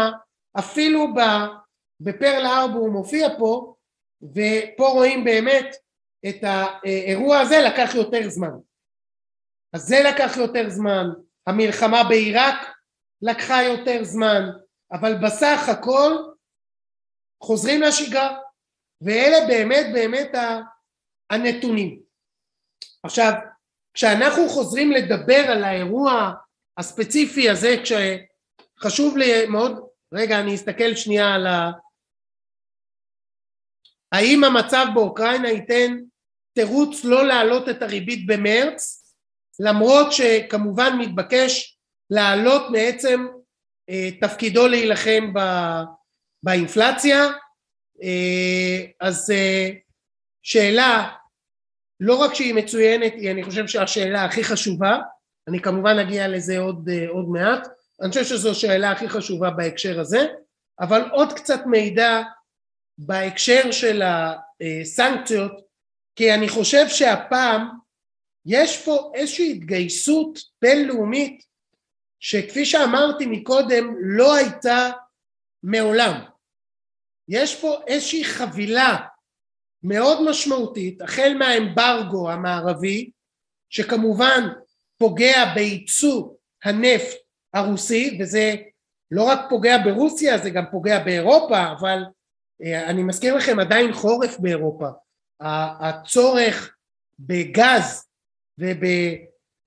[0.59, 1.07] אפילו
[2.01, 3.75] בפרל הארבור הוא מופיע פה,
[4.23, 5.77] ופה רואים באמת
[6.29, 8.53] את האירוע הזה לקח יותר זמן.
[9.73, 11.07] אז זה לקח יותר זמן,
[11.47, 12.76] המלחמה בעיראק
[13.23, 14.43] לקחה יותר זמן,
[14.93, 16.13] אבל בסך הכל
[17.43, 18.39] חוזרים לשגרה,
[19.01, 20.31] ואלה באמת באמת
[21.31, 22.03] הנתונים.
[23.03, 23.33] עכשיו,
[23.95, 26.33] כשאנחנו חוזרים לדבר על האירוע
[26.79, 31.71] הספציפי הזה, כשחשוב לי מאוד, רגע אני אסתכל שנייה על ה...
[34.13, 35.99] האם המצב באוקראינה ייתן
[36.55, 39.03] תירוץ לא להעלות את הריבית במרץ,
[39.61, 41.76] למרות שכמובן מתבקש
[42.11, 43.27] להעלות מעצם
[43.91, 45.33] אה, תפקידו להילחם
[46.43, 47.25] באינפלציה,
[48.03, 49.71] אה, אז אה,
[50.43, 51.13] שאלה
[52.01, 54.99] לא רק שהיא מצוינת, היא אני חושב שהשאלה הכי חשובה,
[55.49, 57.69] אני כמובן אגיע לזה עוד, עוד מעט,
[58.03, 60.27] אני חושב שזו השאלה הכי חשובה בהקשר הזה,
[60.81, 62.23] אבל עוד קצת מידע
[62.99, 65.53] בהקשר של הסנקציות,
[66.17, 67.69] כי אני חושב שהפעם
[68.47, 71.45] יש פה איזושהי התגייסות בינלאומית
[72.21, 74.91] שכפי שאמרתי מקודם לא הייתה
[75.63, 76.21] מעולם.
[77.29, 78.97] יש פה איזושהי חבילה
[79.83, 83.11] מאוד משמעותית, החל מהאמברגו המערבי,
[83.71, 84.49] שכמובן
[84.99, 86.29] פוגע בייצוא
[86.65, 87.17] הנפט
[87.55, 88.55] הרוסי, וזה
[89.11, 91.99] לא רק פוגע ברוסיה, זה גם פוגע באירופה, אבל
[92.63, 94.89] אה, אני מזכיר לכם עדיין חורף באירופה.
[95.81, 96.77] הצורך
[97.19, 98.07] בגז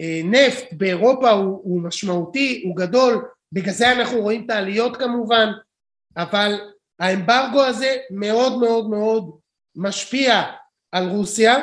[0.01, 5.47] ובנפט באירופה הוא, הוא משמעותי, הוא גדול, בגלל זה אנחנו רואים את העליות כמובן,
[6.17, 6.51] אבל
[6.99, 9.39] האמברגו הזה מאוד מאוד מאוד
[9.75, 10.43] משפיע
[10.91, 11.55] על רוסיה.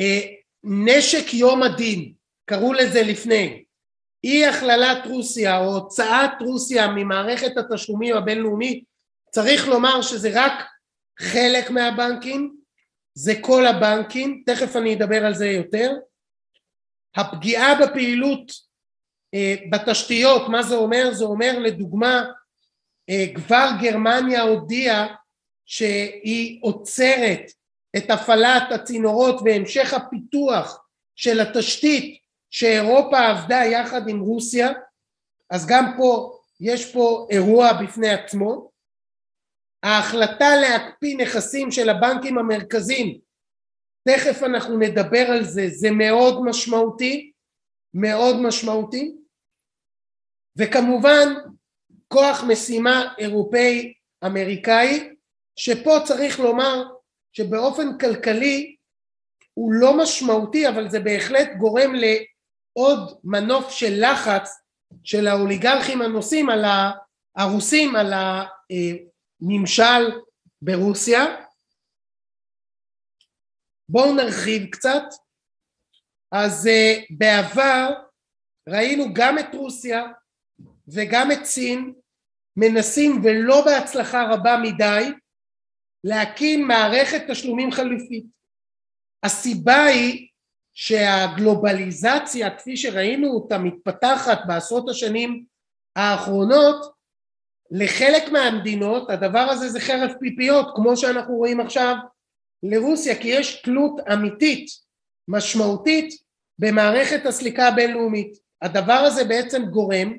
[0.00, 0.20] אה,
[0.64, 2.12] נשק יום הדין,
[2.46, 3.64] קראו לזה לפני,
[4.24, 8.84] אי הכללת רוסיה או הוצאת רוסיה ממערכת התשלומים הבינלאומית,
[9.30, 10.52] צריך לומר שזה רק
[11.18, 12.56] חלק מהבנקים,
[13.14, 15.92] זה כל הבנקים, תכף אני אדבר על זה יותר.
[17.16, 18.52] הפגיעה בפעילות
[19.34, 21.10] אה, בתשתיות, מה זה אומר?
[21.12, 22.24] זה אומר לדוגמה
[23.10, 25.14] אה, כבר גרמניה הודיעה
[25.66, 27.40] שהיא עוצרת
[27.96, 30.84] את הפעלת הצינורות והמשך הפיתוח
[31.16, 32.18] של התשתית
[32.50, 34.72] שאירופה עבדה יחד עם רוסיה,
[35.50, 38.70] אז גם פה יש פה אירוע בפני עצמו.
[39.82, 43.18] ההחלטה להקפיא נכסים של הבנקים המרכזיים,
[44.08, 47.32] תכף אנחנו נדבר על זה, זה מאוד משמעותי,
[47.94, 49.14] מאוד משמעותי,
[50.58, 51.28] וכמובן
[52.08, 53.92] כוח משימה אירופאי
[54.26, 55.14] אמריקאי
[55.56, 56.84] שפה צריך לומר
[57.32, 58.76] שבאופן כלכלי
[59.54, 64.50] הוא לא משמעותי אבל זה בהחלט גורם לעוד מנוף של לחץ
[65.04, 66.64] של האוליגרכים הנוסעים על
[67.36, 68.12] הרוסים על
[69.42, 70.20] הממשל
[70.62, 71.43] ברוסיה
[73.88, 75.02] בואו נרחיב קצת
[76.32, 76.68] אז
[77.10, 77.90] בעבר
[78.68, 80.02] ראינו גם את רוסיה
[80.88, 81.94] וגם את סין
[82.56, 85.12] מנסים ולא בהצלחה רבה מדי
[86.04, 88.24] להקים מערכת תשלומים חליפית.
[89.22, 90.28] הסיבה היא
[90.74, 95.44] שהגלובליזציה כפי שראינו אותה מתפתחת בעשרות השנים
[95.96, 96.94] האחרונות
[97.70, 101.96] לחלק מהמדינות הדבר הזה זה חרב פיפיות כמו שאנחנו רואים עכשיו
[102.64, 104.66] לרוסיה כי יש תלות אמיתית
[105.28, 106.14] משמעותית
[106.58, 110.18] במערכת הסליקה הבינלאומית הדבר הזה בעצם גורם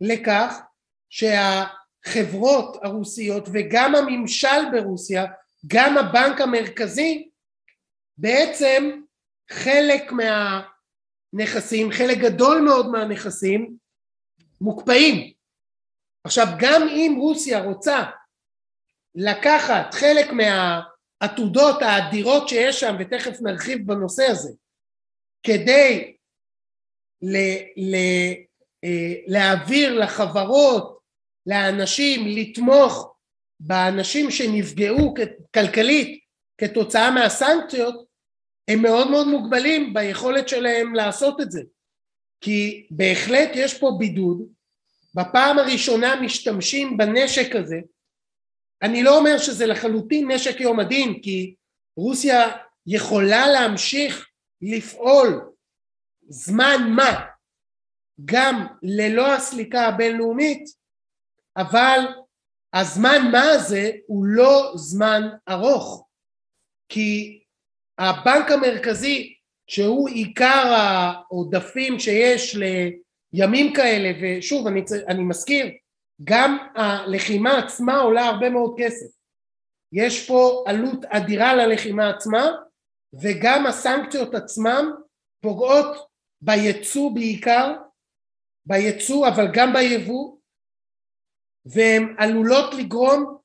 [0.00, 0.60] לכך
[1.08, 5.24] שהחברות הרוסיות וגם הממשל ברוסיה,
[5.66, 7.30] גם הבנק המרכזי,
[8.18, 9.00] בעצם
[9.50, 10.12] חלק
[11.32, 13.76] מהנכסים, חלק גדול מאוד מהנכסים
[14.60, 15.32] מוקפאים.
[16.24, 18.02] עכשיו גם אם רוסיה רוצה
[19.14, 20.32] לקחת חלק
[21.20, 24.50] מהעתודות האדירות שיש שם ותכף נרחיב בנושא הזה
[25.42, 26.16] כדי
[27.22, 27.36] ל,
[27.76, 27.94] ל,
[28.84, 31.00] אה, להעביר לחברות
[31.46, 33.14] לאנשים לתמוך
[33.60, 35.14] באנשים שנפגעו
[35.54, 36.20] כלכלית
[36.58, 38.04] כתוצאה מהסנקציות
[38.68, 41.62] הם מאוד מאוד מוגבלים ביכולת שלהם לעשות את זה.
[42.40, 44.42] כי בהחלט יש פה בידוד
[45.14, 47.80] בפעם הראשונה משתמשים בנשק הזה
[48.82, 51.54] אני לא אומר שזה לחלוטין נשק יום הדין כי
[51.96, 52.48] רוסיה
[52.86, 54.28] יכולה להמשיך
[54.62, 55.52] לפעול
[56.28, 57.26] זמן מה
[58.24, 60.64] גם ללא הסליקה הבינלאומית
[61.56, 62.00] אבל
[62.74, 66.08] הזמן מה הזה הוא לא זמן ארוך
[66.88, 67.42] כי
[67.98, 69.34] הבנק המרכזי
[69.66, 72.56] שהוא עיקר העודפים שיש
[73.32, 75.66] לימים כאלה ושוב אני, אני מזכיר
[76.24, 79.20] גם הלחימה עצמה עולה הרבה מאוד כסף.
[79.92, 82.50] יש פה עלות אדירה ללחימה עצמה,
[83.22, 84.92] וגם הסנקציות עצמם
[85.42, 86.08] פוגעות
[86.40, 87.76] ביצוא בעיקר,
[88.66, 90.36] ביצוא אבל גם ביבוא,
[91.66, 93.38] והן עלולות לגרום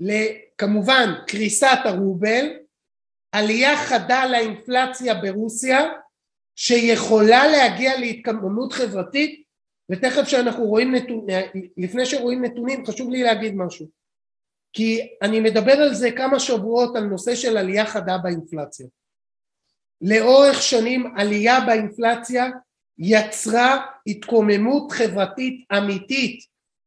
[0.00, 2.46] לכמובן קריסת הרובל,
[3.32, 5.80] עלייה חדה לאינפלציה ברוסיה,
[6.58, 9.45] שיכולה להגיע להתקממות חברתית,
[9.90, 11.24] ותכף כשאנחנו רואים נתונים,
[11.76, 13.86] לפני שרואים נתונים חשוב לי להגיד משהו,
[14.72, 18.86] כי אני מדבר על זה כמה שבועות על נושא של עלייה חדה באינפלציה.
[20.00, 22.46] לאורך שנים עלייה באינפלציה
[22.98, 26.40] יצרה התקוממות חברתית אמיתית,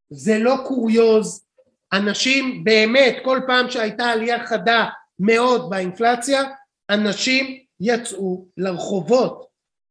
[0.10, 1.46] זה לא קוריוז,
[1.94, 4.86] אנשים באמת כל פעם שהייתה עלייה חדה
[5.20, 6.44] מאוד באינפלציה,
[6.90, 9.48] אנשים יצאו לרחובות,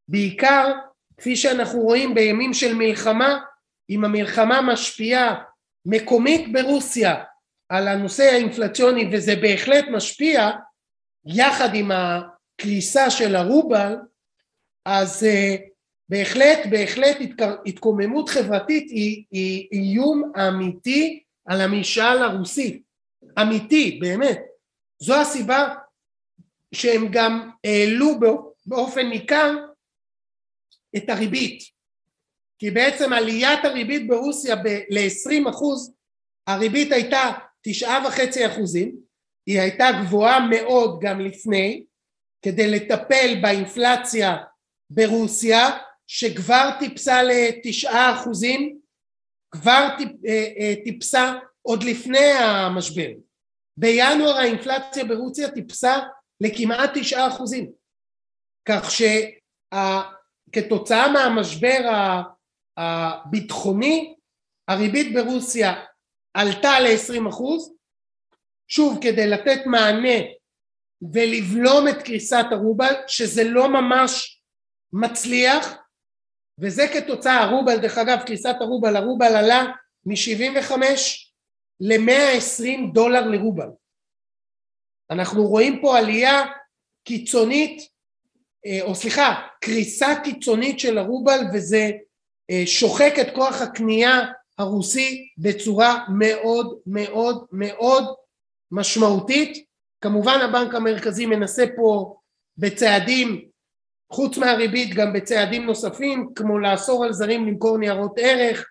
[0.09, 0.73] בעיקר
[1.18, 3.38] כפי שאנחנו רואים בימים של מלחמה,
[3.90, 5.44] אם המלחמה משפיעה
[5.87, 7.24] מקומית ברוסיה
[7.68, 10.50] על הנושא האינפלציוני וזה בהחלט משפיע
[11.26, 13.96] יחד עם הקריסה של הרובל
[14.85, 15.61] אז uh,
[16.09, 17.16] בהחלט בהחלט
[17.66, 22.83] התקוממות חברתית היא, היא איום אמיתי על המשאל הרוסי.
[23.42, 24.38] אמיתי באמת.
[25.02, 25.74] זו הסיבה
[26.74, 28.20] שהם גם העלו
[28.66, 29.57] באופן ניכר
[30.96, 31.62] את הריבית.
[32.59, 34.57] כי בעצם עליית הריבית ברוסיה
[34.90, 35.94] ל-20 אחוז
[36.46, 37.31] הריבית הייתה
[37.62, 38.96] תשעה וחצי אחוזים
[39.46, 41.85] היא הייתה גבוהה מאוד גם לפני
[42.42, 44.37] כדי לטפל באינפלציה
[44.90, 48.79] ברוסיה שכבר טיפסה לתשעה אחוזים
[49.51, 49.88] כבר
[50.27, 53.09] אה, אה, טיפסה עוד לפני המשבר.
[53.77, 55.98] בינואר האינפלציה ברוסיה טיפסה
[56.40, 57.70] לכמעט תשעה אחוזים.
[58.68, 58.90] כך
[60.48, 61.90] שכתוצאה מהמשבר
[62.76, 64.14] הביטחוני
[64.68, 65.84] הריבית ברוסיה
[66.34, 67.28] עלתה ל-20.
[67.28, 67.74] אחוז
[68.68, 70.18] שוב כדי לתת מענה
[71.12, 74.42] ולבלום את קריסת הרובל שזה לא ממש
[74.92, 75.78] מצליח
[76.61, 79.64] וזה כתוצאה הרובל דרך אגב קריסת הרובל הרובל עלה
[80.04, 80.72] מ-75
[81.80, 83.68] ל-120 דולר לרובל.
[85.11, 86.42] אנחנו רואים פה עלייה
[87.04, 87.97] קיצונית
[88.83, 91.90] או סליחה קריסה קיצונית של הרובל וזה
[92.51, 94.21] אה, שוחק את כוח הקנייה
[94.59, 98.05] הרוסי בצורה מאוד מאוד מאוד
[98.71, 99.64] משמעותית.
[100.01, 102.16] כמובן הבנק המרכזי מנסה פה
[102.59, 103.49] בצעדים
[104.12, 108.66] חוץ מהריבית גם בצעדים נוספים כמו לאסור על זרים למכור ניירות ערך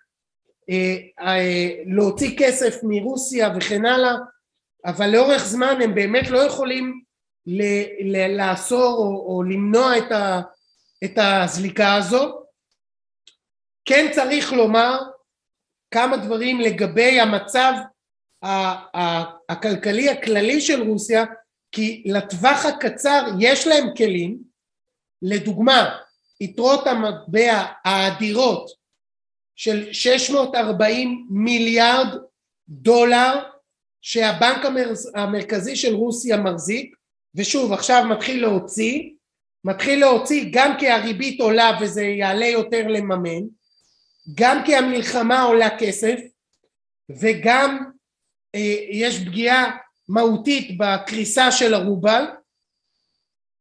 [0.69, 4.15] אה, אה, להוציא כסף מרוסיה וכן הלאה
[4.85, 7.01] אבל לאורך זמן הם באמת לא יכולים
[8.29, 10.41] לאסור או, או למנוע את, ה,
[11.03, 12.41] את הזליקה הזו.
[13.85, 14.99] כן צריך לומר
[15.91, 17.73] כמה דברים לגבי המצב
[19.49, 21.25] הכלכלי הכללי של רוסיה
[21.71, 24.37] כי לטווח הקצר יש להם כלים.
[25.21, 25.99] לדוגמה
[26.41, 28.69] יתרות המטבע האדירות
[29.55, 32.07] של 640 מיליארד
[32.69, 33.43] דולר
[34.01, 34.65] שהבנק
[35.15, 36.95] המרכזי של רוסיה מחזיק
[37.35, 39.09] ושוב עכשיו מתחיל להוציא
[39.63, 43.47] מתחיל להוציא גם כי הריבית עולה וזה יעלה יותר לממן
[44.35, 46.19] גם כי המלחמה עולה כסף
[47.21, 47.91] וגם
[48.55, 49.77] אה, יש פגיעה
[50.09, 52.23] מהותית בקריסה של הרובל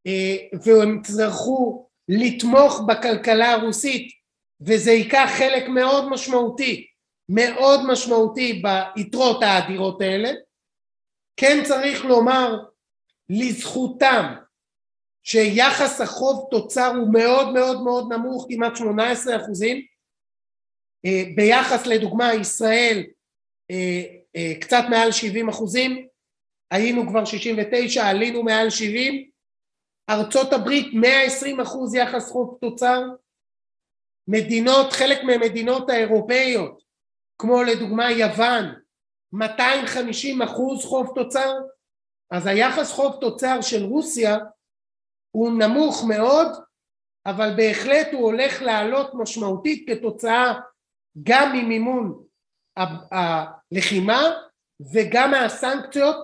[0.06, 4.08] אה, והם יצטרכו לתמוך בכלכלה הרוסית
[4.60, 6.86] וזה ייקח חלק מאוד משמעותי
[7.28, 10.30] מאוד משמעותי ביתרות האדירות האלה.
[11.36, 12.64] כן צריך לומר
[13.30, 14.34] לזכותם
[15.22, 19.86] שיחס החוב תוצר הוא מאוד מאוד מאוד נמוך כמעט 18 אחוזים.
[21.06, 23.04] אה, ביחס לדוגמה ישראל
[23.70, 24.02] אה,
[24.36, 26.06] אה, קצת מעל 70 אחוזים.
[26.70, 29.30] היינו כבר 69 עלינו מעל 70
[30.10, 33.02] ארצות הברית 120 אחוז יחס חוב תוצר.
[34.28, 36.82] מדינות חלק מהמדינות האירופאיות
[37.38, 38.64] כמו לדוגמה יוון
[39.32, 41.54] 250 אחוז חוב תוצר
[42.30, 44.36] אז היחס חוב תוצר של רוסיה
[45.30, 46.48] הוא נמוך מאוד
[47.26, 50.54] אבל בהחלט הוא הולך לעלות משמעותית כתוצאה
[51.22, 52.24] גם ממימון
[53.10, 54.22] הלחימה
[54.92, 56.16] וגם מהסנקציות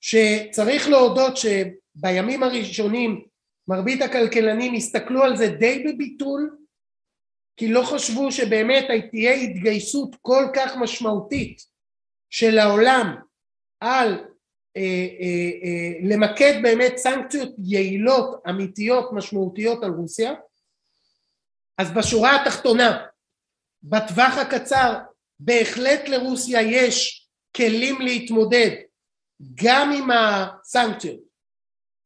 [0.00, 3.26] שצריך להודות שבימים הראשונים
[3.68, 6.56] מרבית הכלכלנים הסתכלו על זה די בביטול
[7.56, 11.62] כי לא חשבו שבאמת תהיה התגייסות כל כך משמעותית
[12.30, 13.16] של העולם
[13.80, 14.24] על
[16.02, 20.34] למקד באמת סנקציות יעילות אמיתיות משמעותיות על רוסיה
[21.78, 23.06] אז בשורה התחתונה
[23.82, 24.98] בטווח הקצר
[25.40, 28.70] בהחלט לרוסיה יש כלים להתמודד
[29.54, 31.20] גם עם הסנקציות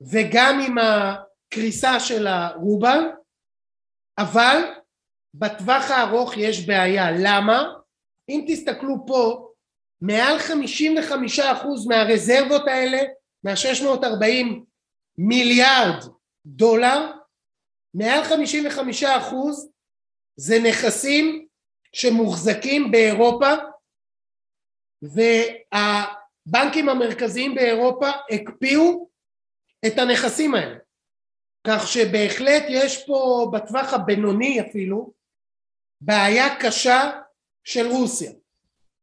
[0.00, 3.10] וגם עם הקריסה של הרובל,
[4.18, 4.62] אבל
[5.34, 7.10] בטווח הארוך יש בעיה.
[7.10, 7.74] למה?
[8.28, 9.49] אם תסתכלו פה,
[10.02, 11.42] מעל 55%
[11.88, 12.98] מהרזרבות האלה,
[13.44, 14.46] מה-640
[15.18, 16.04] מיליארד
[16.46, 17.12] דולר,
[17.94, 18.22] מעל
[19.02, 19.04] 55%
[20.36, 21.46] זה נכסים
[21.92, 23.50] שמוחזקים באירופה
[25.02, 29.08] והבנקים המרכזיים באירופה הקפיאו
[29.86, 30.76] את הנכסים האלה
[31.66, 35.12] כך שבהחלט יש פה בטווח הבינוני אפילו
[36.00, 37.20] בעיה קשה
[37.64, 38.32] של רוסיה.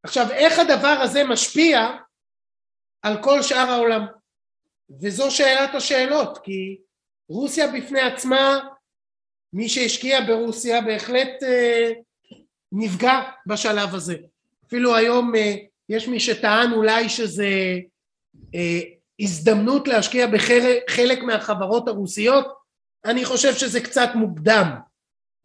[0.04, 1.88] עכשיו איך הדבר הזה משפיע
[3.02, 4.06] על כל שאר העולם?
[5.02, 6.78] וזו שאלת השאלות כי
[7.30, 8.60] רוסיה בפני עצמה
[9.54, 11.92] מי שהשקיע ברוסיה בהחלט אה,
[12.72, 14.16] נפגע בשלב הזה.
[14.68, 15.56] אפילו היום אה,
[15.90, 17.50] יש מי שטען אולי שזה
[18.56, 18.80] אה,
[19.20, 22.58] הזדמנות להשקיע בחלק מהחברות הרוסיות,
[23.06, 24.80] אני חושב שזה קצת מוקדם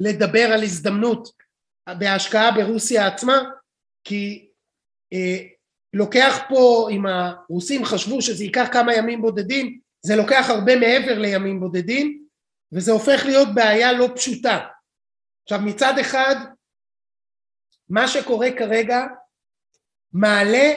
[0.00, 1.28] לדבר על הזדמנות
[1.98, 3.42] בהשקעה ברוסיה עצמה,
[4.04, 4.50] כי
[5.12, 5.46] אה,
[5.92, 11.60] לוקח פה, אם הרוסים חשבו שזה ייקח כמה ימים בודדים, זה לוקח הרבה מעבר לימים
[11.60, 12.26] בודדים,
[12.72, 14.58] וזה הופך להיות בעיה לא פשוטה.
[15.42, 16.34] עכשיו מצד אחד
[17.88, 19.00] מה שקורה כרגע
[20.12, 20.72] מעלה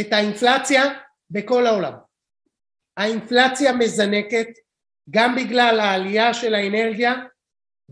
[0.00, 0.82] את האינפלציה
[1.30, 1.92] בכל העולם.
[2.96, 4.48] האינפלציה מזנקת
[5.10, 7.14] גם בגלל העלייה של האנרגיה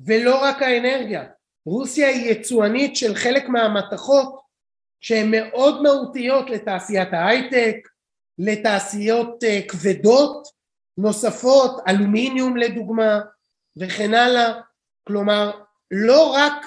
[0.07, 1.24] ולא רק האנרגיה.
[1.66, 4.40] רוסיה היא יצואנית של חלק מהמתכות
[5.00, 7.76] שהן מאוד מהותיות לתעשיית ההייטק,
[8.38, 10.48] לתעשיות אה, כבדות
[10.98, 13.20] נוספות, אלומיניום לדוגמה
[13.76, 14.60] וכן הלאה,
[15.08, 15.60] כלומר
[15.90, 16.66] לא רק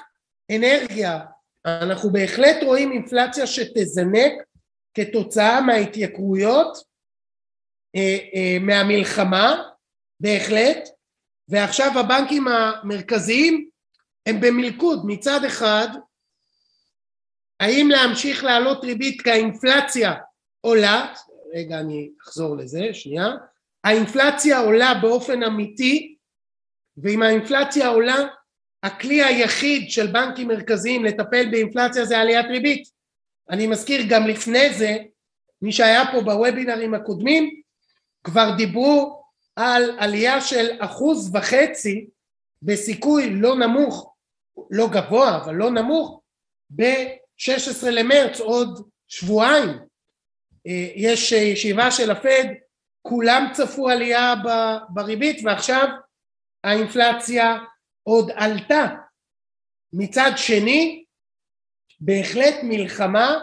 [0.55, 1.19] אנרגיה
[1.67, 4.33] אנחנו בהחלט רואים אינפלציה שתזנק
[4.93, 6.77] כתוצאה מההתייקרויות
[7.95, 9.63] אה, אה, מהמלחמה
[10.19, 10.89] בהחלט.
[11.49, 13.69] ועכשיו הבנקים המרכזיים
[14.27, 15.87] הם במלכוד מצד אחד
[17.59, 20.13] האם להמשיך להעלות ריבית כי האינפלציה
[20.61, 21.13] עולה
[21.53, 23.27] רגע אני אחזור לזה שנייה
[23.83, 26.15] האינפלציה עולה באופן אמיתי
[26.97, 28.15] ואם האינפלציה עולה
[28.83, 32.89] הכלי היחיד של בנקים מרכזיים לטפל באינפלציה זה עליית ריבית.
[33.49, 34.97] אני מזכיר גם לפני זה,
[35.61, 37.61] מי שהיה פה בוובינרים הקודמים,
[38.23, 39.23] כבר דיברו
[39.55, 42.07] על עלייה של אחוז וחצי
[42.61, 44.13] בסיכוי לא נמוך,
[44.71, 46.21] לא גבוה אבל לא נמוך,
[46.69, 49.69] ב-16 למרץ עוד שבועיים.
[50.67, 52.43] אה, יש ישיבה של הפד,
[53.01, 54.33] כולם צפו עלייה
[54.89, 55.87] בריבית ועכשיו
[56.63, 57.57] האינפלציה
[58.03, 58.87] עוד עלתה.
[59.93, 61.03] מצד שני,
[61.99, 63.39] בהחלט מלחמה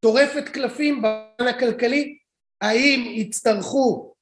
[0.00, 2.18] טורפת קלפים בעניין הכלכלי,
[2.60, 4.14] האם יצטרכו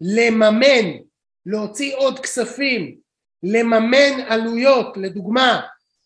[0.00, 0.98] לממן,
[1.46, 2.98] להוציא עוד כספים,
[3.42, 5.60] לממן עלויות, לדוגמה,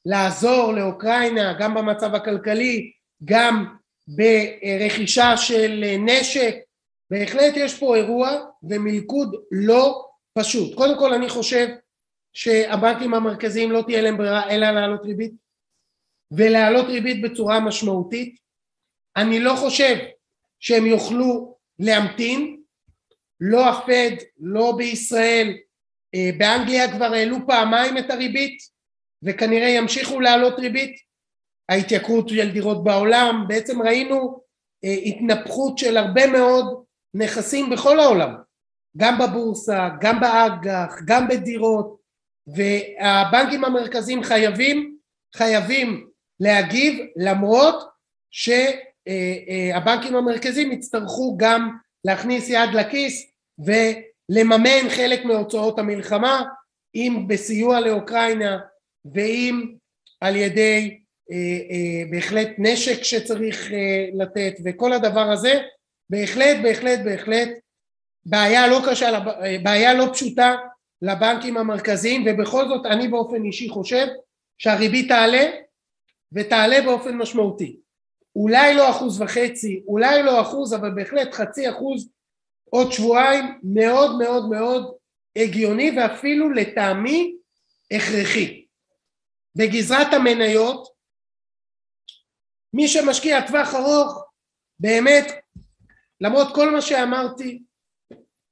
[0.06, 2.92] לעזור לאוקראינה גם במצב הכלכלי,
[3.24, 3.76] גם
[4.08, 6.54] ברכישה של נשק,
[7.10, 8.30] בהחלט יש פה אירוע
[8.62, 10.06] ומלכוד לא
[10.38, 10.74] פשוט.
[10.74, 11.68] קודם כל אני חושב
[12.32, 15.32] שהבנקים המרכזיים לא תהיה להם ברירה אלא להעלות ריבית
[16.30, 18.36] ולהעלות ריבית בצורה משמעותית.
[19.16, 19.96] אני לא חושב
[20.60, 22.60] שהם יוכלו להמתין,
[23.40, 24.10] לא הפד,
[24.40, 25.56] לא בישראל,
[26.38, 28.58] באנגליה כבר העלו פעמיים את הריבית
[29.22, 30.96] וכנראה ימשיכו להעלות ריבית,
[31.68, 34.40] ההתייקרות של דירות בעולם, בעצם ראינו
[34.84, 36.84] אה, התנפחות של הרבה מאוד
[37.14, 38.34] נכסים בכל העולם,
[38.96, 41.96] גם בבורסה, גם באג"ח, גם בדירות,
[42.46, 44.96] והבנקים המרכזיים חייבים,
[45.36, 46.08] חייבים
[46.40, 47.88] להגיב למרות
[48.30, 53.32] שהבנקים המרכזיים יצטרכו גם להכניס יד לכיס
[54.30, 56.42] ולממן חלק מהוצאות המלחמה
[56.94, 58.58] אם בסיוע לאוקראינה
[59.14, 59.74] ואם
[60.20, 60.98] על ידי
[61.30, 61.36] אה,
[61.70, 65.60] אה, בהחלט נשק שצריך אה, לתת וכל הדבר הזה
[66.10, 67.48] בהחלט בהחלט בהחלט
[68.26, 69.18] בעיה לא קשה,
[69.62, 70.54] בעיה לא פשוטה
[71.02, 74.06] לבנקים המרכזיים ובכל זאת אני באופן אישי חושב
[74.58, 75.50] שהריבית תעלה
[76.32, 77.76] ותעלה באופן משמעותי.
[78.36, 82.08] אולי לא אחוז וחצי אולי לא אחוז אבל בהחלט חצי אחוז
[82.76, 84.94] עוד שבועיים מאוד מאוד מאוד
[85.36, 87.36] הגיוני ואפילו לטעמי
[87.90, 88.66] הכרחי.
[89.56, 90.88] בגזרת המניות
[92.74, 94.24] מי שמשקיע טווח ארוך
[94.80, 95.24] באמת
[96.20, 97.62] למרות כל מה שאמרתי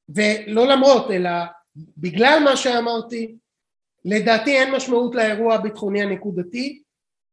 [0.08, 1.30] ולא למרות אלא
[1.76, 3.36] בגלל מה שאמרתי,
[4.04, 6.82] לדעתי אין משמעות לאירוע הביטחוני הנקודתי,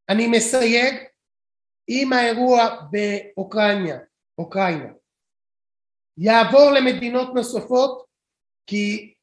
[0.09, 0.95] אני מסייג,
[1.89, 3.97] אם האירוע באוקראינה,
[4.37, 4.91] אוקראינה,
[6.17, 8.05] יעבור למדינות נוספות,
[8.67, 9.13] כי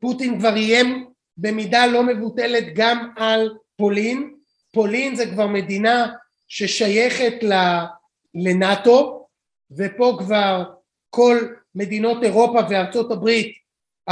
[0.00, 1.06] פוטין כבר איים
[1.36, 4.34] במידה לא מבוטלת גם על פולין,
[4.72, 6.12] פולין זה כבר מדינה
[6.48, 7.34] ששייכת
[8.34, 9.26] לנאטו,
[9.70, 10.64] ופה כבר
[11.10, 11.38] כל
[11.74, 13.56] מדינות אירופה וארצות הברית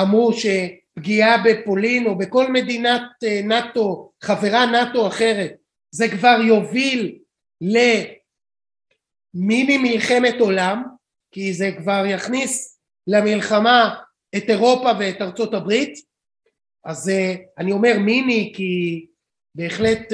[0.00, 5.54] אמרו שפגיעה בפולין או בכל מדינת אה, נאטו, חברה נאטו אחרת,
[5.90, 7.18] זה כבר יוביל
[9.34, 10.93] למיני מלחמת עולם,
[11.34, 13.94] כי זה כבר יכניס למלחמה
[14.36, 15.94] את אירופה ואת ארצות הברית,
[16.84, 19.06] אז אה, אני אומר מיני כי
[19.54, 20.12] בהחלט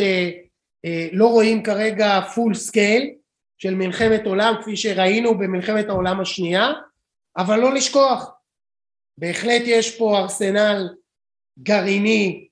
[0.84, 3.14] אה, לא רואים כרגע full scale
[3.58, 6.68] של מלחמת עולם כפי שראינו במלחמת העולם השנייה,
[7.36, 8.30] אבל לא לשכוח,
[9.18, 10.88] בהחלט יש פה ארסנל
[11.58, 12.48] גרעיני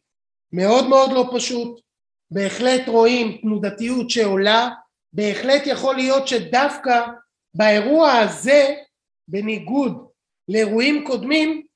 [0.53, 1.81] מאוד מאוד לא פשוט,
[2.31, 4.69] בהחלט רואים תנודתיות שעולה,
[5.13, 7.07] בהחלט יכול להיות שדווקא
[7.59, 8.75] באירוע הזה,
[9.29, 10.09] בניגוד
[10.49, 11.67] לאירועים קודמים,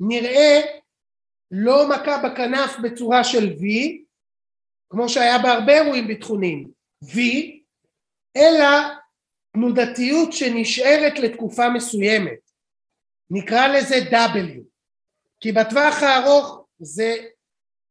[0.00, 0.60] נראה
[1.50, 3.64] לא מכה בכנף בצורה של V,
[4.90, 6.70] כמו שהיה בהרבה אירועים ביטחוניים,
[7.04, 7.18] V,
[8.36, 8.68] אלא
[9.52, 12.50] תנודתיות שנשארת לתקופה מסוימת.
[13.30, 14.60] נקרא לזה W,
[15.40, 17.16] כי בטווח הארוך זה,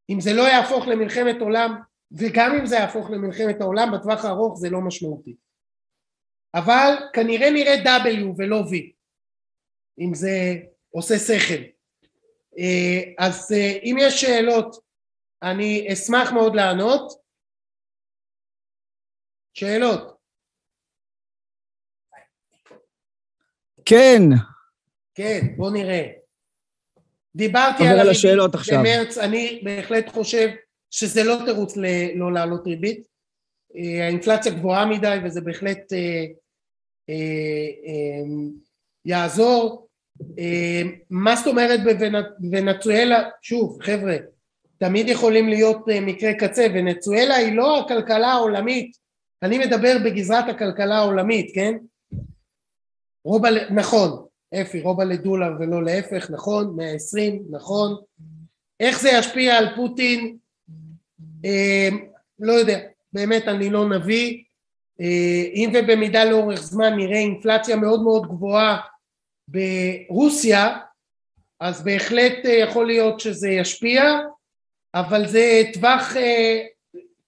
[0.09, 1.81] אם זה לא יהפוך למלחמת עולם,
[2.11, 5.35] וגם אם זה יהפוך למלחמת העולם, בטווח הארוך זה לא משמעותי.
[6.55, 8.75] אבל כנראה נראה W ולא V,
[9.99, 10.29] אם זה
[10.89, 11.63] עושה שכל.
[12.57, 14.75] אה, אז אה, אם יש שאלות,
[15.43, 17.21] אני אשמח מאוד לענות.
[19.53, 20.17] שאלות?
[23.85, 24.21] כן.
[25.15, 26.03] כן, בוא נראה.
[27.35, 28.79] דיברתי על השאלות עכשיו.
[28.79, 30.47] במרץ, אני בהחלט חושב
[30.91, 33.07] שזה לא תירוץ ל- לא להעלות ריבית.
[33.77, 36.25] אה, האינפלציה גבוהה מדי וזה בהחלט אה,
[37.09, 37.15] אה,
[37.87, 38.23] אה,
[39.05, 39.87] יעזור.
[40.39, 41.79] אה, מה זאת אומרת
[42.39, 43.29] בוונצואלה?
[43.41, 44.17] שוב, חבר'ה,
[44.77, 46.67] תמיד יכולים להיות אה, מקרי קצה.
[46.73, 49.01] ונצואלה היא לא הכלכלה העולמית,
[49.43, 51.77] אני מדבר בגזרת הכלכלה העולמית, כן?
[53.25, 54.25] רובה, נכון,
[54.61, 58.01] אפי, רובה לדולר ולא להפך, נכון, 120, נכון.
[58.79, 60.37] איך זה ישפיע על פוטין?
[61.45, 61.89] אה,
[62.39, 62.79] לא יודע,
[63.13, 64.43] באמת אני לא נביא.
[65.01, 68.79] אה, אם ובמידה לאורך זמן נראה אינפלציה מאוד מאוד גבוהה
[69.47, 70.77] ברוסיה,
[71.59, 74.19] אז בהחלט אה, יכול להיות שזה ישפיע,
[74.93, 76.61] אבל זה טווח אה,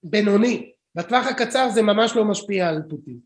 [0.02, 0.70] בינוני.
[0.94, 3.18] בטווח הקצר זה ממש לא משפיע על פוטין.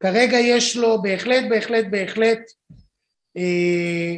[0.00, 2.40] כרגע יש לו בהחלט בהחלט בהחלט
[3.36, 4.14] אה,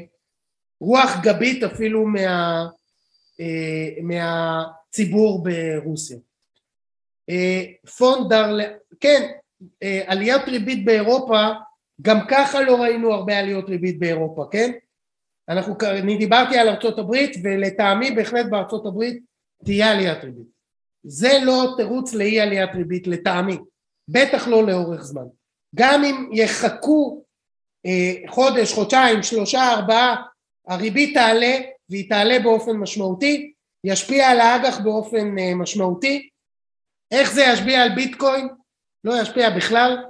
[0.81, 2.67] רוח גבית אפילו מה,
[3.41, 6.19] אה, מהציבור ברוסיה.
[7.29, 7.65] אה,
[7.99, 8.59] פונדר,
[9.01, 9.31] כן,
[9.83, 11.49] אה, עליית ריבית באירופה,
[12.03, 14.71] גם ככה לא ראינו הרבה עליות ריבית באירופה, כן?
[15.49, 19.23] אנחנו, אני דיברתי על ארצות הברית ולטעמי בהחלט בארצות הברית
[19.65, 20.47] תהיה עליית ריבית.
[21.03, 23.59] זה לא תירוץ לאי עליית ריבית לטעמי,
[24.09, 25.25] בטח לא לאורך זמן.
[25.75, 27.23] גם אם יחכו
[27.87, 30.23] אה, חודש, חודשיים, שלושה, ארבעה,
[30.69, 31.59] הריבית תעלה
[31.91, 33.53] והיא תעלה באופן משמעותי,
[33.85, 36.29] ישפיע על האג"ח באופן אה, משמעותי.
[37.11, 38.49] איך זה ישפיע על ביטקוין?
[39.05, 40.05] לא ישפיע בכלל,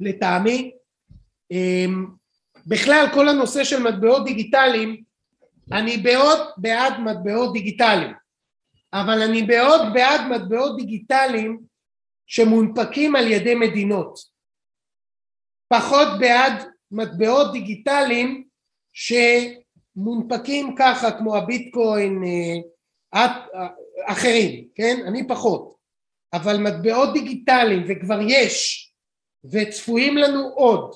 [0.00, 0.72] לטעמי.
[1.52, 1.86] אה,
[2.66, 5.02] בכלל כל הנושא של מטבעות דיגיטליים,
[5.72, 8.12] אני מאוד בעד מטבעות דיגיטליים,
[8.92, 11.60] אבל אני מאוד בעד מטבעות דיגיטליים
[12.26, 14.18] שמונפקים על ידי מדינות.
[15.68, 16.52] פחות בעד
[16.90, 18.44] מטבעות דיגיטליים
[18.92, 23.68] שמונפקים ככה כמו הביטקוין אה, אה,
[24.06, 24.96] אחרים, כן?
[25.06, 25.81] אני פחות.
[26.32, 28.88] אבל מטבעות דיגיטליים וכבר יש
[29.52, 30.94] וצפויים לנו עוד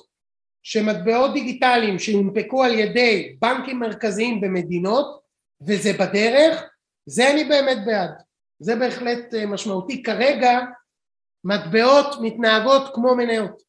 [0.63, 5.21] שמטבעות דיגיטליים שהונפקו על ידי בנקים מרכזיים במדינות
[5.67, 6.63] וזה בדרך,
[7.05, 8.11] זה אני באמת בעד.
[8.59, 10.03] זה בהחלט אה, משמעותי.
[10.03, 10.59] כרגע
[11.43, 13.61] מטבעות מתנהגות כמו מניות.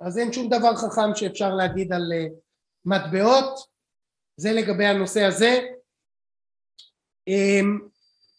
[0.00, 2.26] אז אין שום דבר חכם שאפשר להגיד על אה,
[2.84, 3.58] מטבעות,
[4.36, 5.60] זה לגבי הנושא הזה.
[7.28, 7.78] אמ,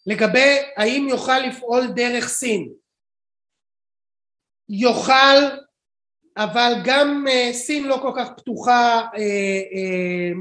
[0.08, 2.70] לגבי האם יוכל לפעול דרך סין,
[4.70, 5.64] יוכל
[6.38, 10.32] אבל גם אה, סין לא כל כך פתוחה אה,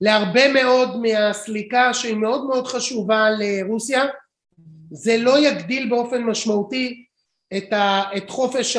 [0.00, 4.04] להרבה מאוד מהסליקה שהיא מאוד מאוד חשובה לרוסיה
[4.90, 7.06] זה לא יגדיל באופן משמעותי
[7.56, 8.76] את, ה, את חופש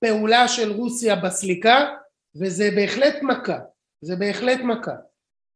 [0.00, 1.94] פעולה של רוסיה בסליקה
[2.36, 3.58] וזה בהחלט מכה,
[4.00, 4.94] זה בהחלט מכה.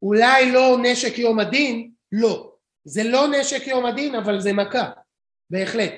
[0.02, 2.55] אולי לא נשק יום הדין, לא.
[2.88, 4.90] זה לא נשק יום הדין אבל זה מכה,
[5.50, 5.92] בהחלט.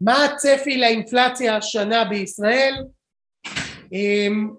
[0.00, 2.74] מה הצפי לאינפלציה השנה בישראל?
[3.92, 4.50] אמ,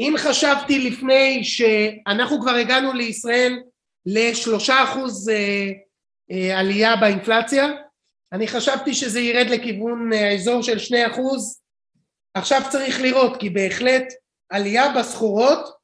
[0.00, 3.62] אם חשבתי לפני שאנחנו כבר הגענו לישראל
[4.06, 5.70] לשלושה אחוז אה,
[6.30, 7.66] אה, עלייה באינפלציה,
[8.32, 11.60] אני חשבתי שזה ירד לכיוון אה, האזור של שני אחוז,
[12.34, 14.04] עכשיו צריך לראות כי בהחלט
[14.50, 15.83] עלייה בסחורות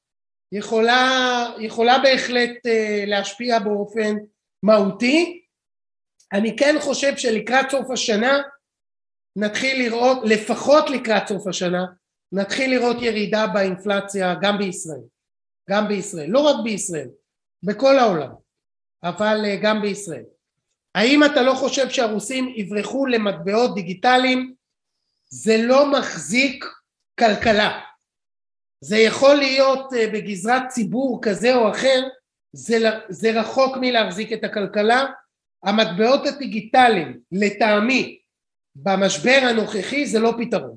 [0.52, 2.58] יכולה, יכולה בהחלט
[3.06, 4.16] להשפיע באופן
[4.62, 5.42] מהותי.
[6.32, 8.38] אני כן חושב שלקראת סוף השנה
[9.36, 11.86] נתחיל לראות, לפחות לקראת סוף השנה,
[12.32, 15.00] נתחיל לראות ירידה באינפלציה גם בישראל,
[15.70, 17.08] גם בישראל, לא רק בישראל,
[17.62, 18.30] בכל העולם,
[19.02, 20.24] אבל אה, גם בישראל.
[20.94, 24.54] האם אתה לא חושב שהרוסים יברחו למטבעות דיגיטליים?
[25.28, 26.64] זה לא מחזיק
[27.20, 27.80] כלכלה.
[28.80, 32.08] זה יכול להיות אה, בגזרת ציבור כזה או אחר,
[32.52, 32.76] זה,
[33.08, 35.04] זה רחוק מלהחזיק את הכלכלה.
[35.64, 38.20] המטבעות הדיגיטליים, לטעמי,
[38.76, 40.76] במשבר הנוכחי זה לא פתרון.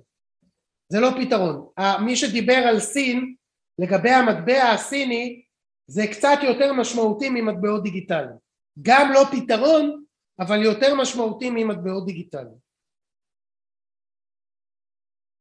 [0.90, 1.70] זה לא פתרון.
[2.06, 3.36] מי שדיבר על סין,
[3.80, 5.44] לגבי המטבע הסיני,
[5.88, 8.38] זה קצת יותר משמעותי ממטבעות דיגיטליים.
[8.82, 10.04] גם לא פתרון,
[10.40, 12.58] אבל יותר משמעותי ממטבעות דיגיטליים.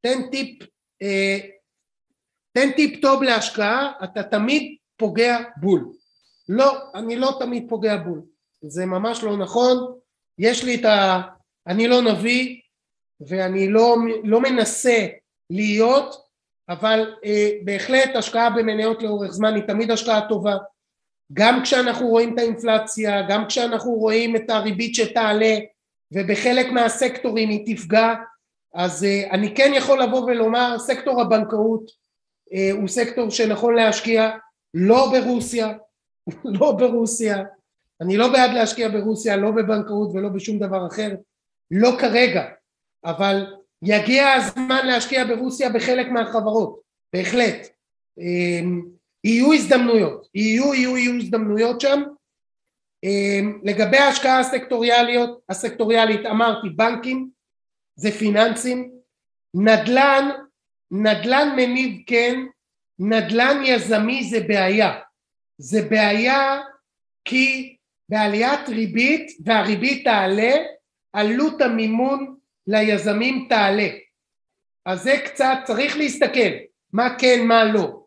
[0.00, 0.62] תן טיפ,
[1.02, 1.38] אה,
[2.52, 5.92] תן טיפ טוב להשקעה, אתה תמיד פוגע בול.
[6.48, 8.22] לא, אני לא תמיד פוגע בול.
[8.62, 9.98] זה ממש לא נכון.
[10.38, 11.20] יש לי את ה...
[11.66, 12.60] אני לא נביא,
[13.20, 15.06] ואני לא, לא מנסה
[15.50, 16.14] להיות,
[16.68, 20.56] אבל אה, בהחלט השקעה במניות לאורך זמן היא תמיד השקעה טובה.
[21.32, 25.58] גם כשאנחנו רואים את האינפלציה, גם כשאנחנו רואים את הריבית שתעלה,
[26.12, 28.14] ובחלק מהסקטורים היא תפגע,
[28.74, 32.01] אז אה, אני כן יכול לבוא ולומר, סקטור הבנקאות
[32.72, 34.30] הוא סקטור שנכון להשקיע,
[34.74, 35.72] לא ברוסיה,
[36.60, 37.42] לא ברוסיה,
[38.00, 41.10] אני לא בעד להשקיע ברוסיה, לא בבנקאות ולא בשום דבר אחר,
[41.70, 42.44] לא כרגע,
[43.04, 43.46] אבל
[43.82, 46.80] יגיע הזמן להשקיע ברוסיה בחלק מהחברות,
[47.12, 47.68] בהחלט.
[48.18, 48.82] אמ,
[49.24, 52.02] יהיו הזדמנויות, יהיו יהיו יהיו הזדמנויות שם.
[53.04, 54.40] אמ, לגבי ההשקעה
[55.48, 57.28] הסקטוריאלית אמרתי בנקים
[57.94, 58.90] זה פיננסים,
[59.54, 60.30] נדל"ן,
[60.92, 62.40] נדל"ן מניב כן,
[62.98, 65.00] נדל"ן יזמי זה בעיה,
[65.58, 66.60] זה בעיה
[67.24, 67.76] כי
[68.08, 70.52] בעליית ריבית והריבית תעלה
[71.12, 72.34] עלות המימון
[72.66, 73.88] ליזמים תעלה.
[74.86, 76.50] אז זה קצת, צריך להסתכל,
[76.92, 78.02] מה כן, מה לא.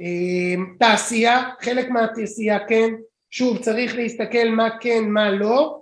[0.00, 2.90] אמ, תעשייה, חלק מהתעשייה כן,
[3.30, 5.80] שוב צריך להסתכל מה כן, מה לא.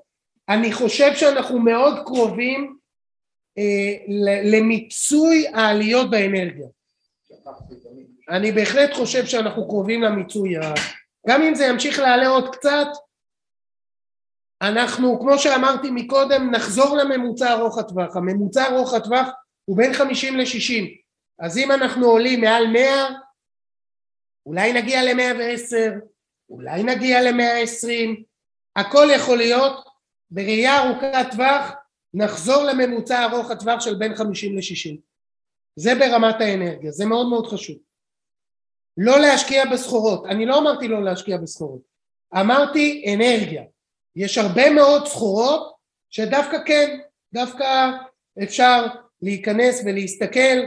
[0.49, 2.77] אני חושב שאנחנו מאוד קרובים
[4.45, 6.67] למיצוי העליות באנרגיה.
[8.29, 10.55] אני בהחלט חושב שאנחנו קרובים למיצוי,
[11.29, 12.87] גם אם זה ימשיך לעלה עוד קצת,
[14.63, 18.17] אנחנו, כמו שאמרתי מקודם, נחזור לממוצע ארוך הטווח.
[18.17, 19.29] הממוצע ארוך הטווח
[19.65, 20.85] הוא בין 50 ל-60.
[21.39, 23.09] אז אם אנחנו עולים מעל 100,
[24.47, 25.75] אולי נגיע ל-110,
[26.51, 28.23] אולי נגיע ל-120,
[28.77, 29.87] הכל יכול להיות.
[30.31, 31.73] בראייה ארוכת טווח
[32.15, 34.97] נחזור לממוצע ארוך הטווח של בין 50 ל-60.
[35.77, 37.77] זה ברמת האנרגיה, זה מאוד מאוד חשוב.
[38.97, 41.81] לא להשקיע בסחורות, אני לא אמרתי לא להשקיע בסחורות,
[42.41, 43.63] אמרתי אנרגיה.
[44.17, 45.73] יש הרבה מאוד סחורות
[46.11, 46.99] שדווקא כן,
[47.33, 47.91] דווקא
[48.43, 48.87] אפשר
[49.23, 50.59] להיכנס ולהסתכל,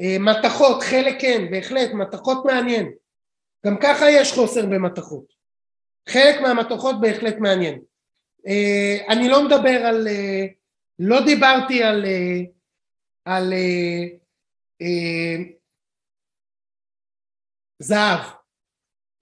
[0.00, 2.92] אה, מתכות, חלק כן, בהחלט, מתכות מעניין,
[3.66, 5.24] גם ככה יש חוסר במתכות,
[6.08, 7.80] חלק מהמתכות בהחלט מעניין.
[8.46, 10.46] אה, אני לא מדבר על, אה,
[11.02, 12.04] לא דיברתי על,
[13.24, 13.52] על
[17.78, 18.20] זהב,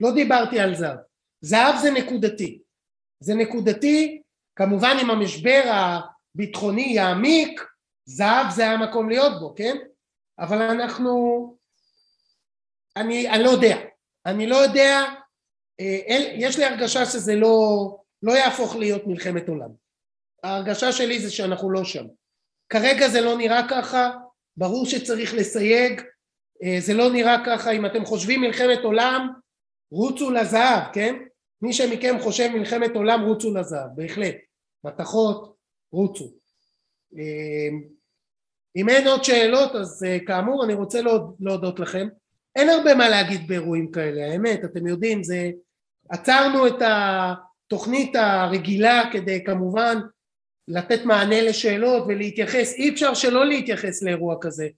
[0.00, 0.98] לא דיברתי על זהב,
[1.40, 2.62] זהב זה נקודתי,
[3.20, 4.22] זה נקודתי,
[4.56, 5.62] כמובן אם המשבר
[6.34, 7.60] הביטחוני יעמיק,
[8.04, 9.76] זהב זה המקום להיות בו, כן?
[10.38, 11.56] אבל אנחנו,
[12.96, 13.76] אני, אני לא יודע,
[14.26, 15.00] אני לא יודע,
[15.80, 15.98] אה,
[16.34, 19.87] יש לי הרגשה שזה לא, לא יהפוך להיות מלחמת עולם.
[20.44, 22.04] ההרגשה שלי זה שאנחנו לא שם.
[22.68, 24.10] כרגע זה לא נראה ככה,
[24.56, 26.02] ברור שצריך לסייג,
[26.64, 29.28] אה, זה לא נראה ככה, אם אתם חושבים מלחמת עולם,
[29.90, 31.14] רוצו לזהב, כן?
[31.62, 34.34] מי שמכם חושב מלחמת עולם רוצו לזהב, בהחלט.
[34.84, 35.56] מתכות,
[35.92, 36.32] רוצו.
[37.12, 37.82] אמ,
[38.76, 41.00] אם אין עוד שאלות אז אה, כאמור אני רוצה
[41.40, 42.08] להודות לכם.
[42.56, 45.50] אין הרבה מה להגיד באירועים כאלה, האמת, אתם יודעים, זה...
[46.10, 49.98] עצרנו את התוכנית הרגילה כדי כמובן
[50.68, 54.68] לתת מענה לשאלות ולהתייחס, אי אפשר שלא להתייחס לאירוע כזה,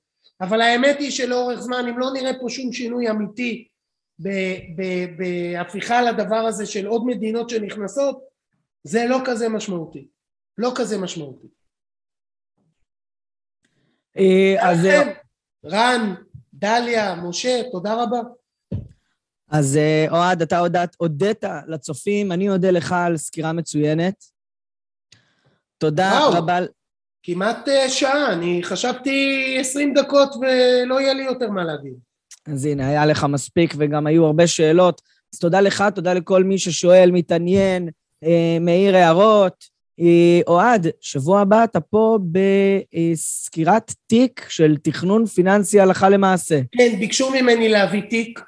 [0.41, 3.69] אבל האמת היא שלאורך זמן אם לא נראה פה שום שינוי אמיתי
[5.17, 8.21] בהפיכה לדבר הזה של עוד מדינות שנכנסות
[8.85, 10.07] זה לא כזה משמעותי,
[10.59, 11.47] לא כזה משמעותי.
[14.17, 14.87] אה, אז...
[14.87, 15.13] אה,
[15.65, 16.15] רן,
[16.55, 18.21] דליה, משה, תודה רבה.
[19.49, 24.25] אז אה, אוהד, אתה הודעת, הודית לצופים, אני אודה לך על סקירה מצוינת.
[25.81, 26.33] תודה וואו.
[26.33, 26.59] רבה.
[27.23, 31.93] כמעט אה, שעה, אני חשבתי 20 דקות ולא יהיה לי יותר מה להגיד.
[32.47, 35.01] אז הנה, היה לך מספיק וגם היו הרבה שאלות.
[35.35, 37.89] אז תודה לך, תודה לכל מי ששואל, מתעניין,
[38.25, 39.65] אה, מעיר הערות.
[40.01, 42.19] אה, אוהד, שבוע הבא אתה פה
[43.13, 46.61] בסקירת תיק של תכנון פיננסי הלכה למעשה.
[46.73, 48.41] כן, ביקשו ממני להביא תיק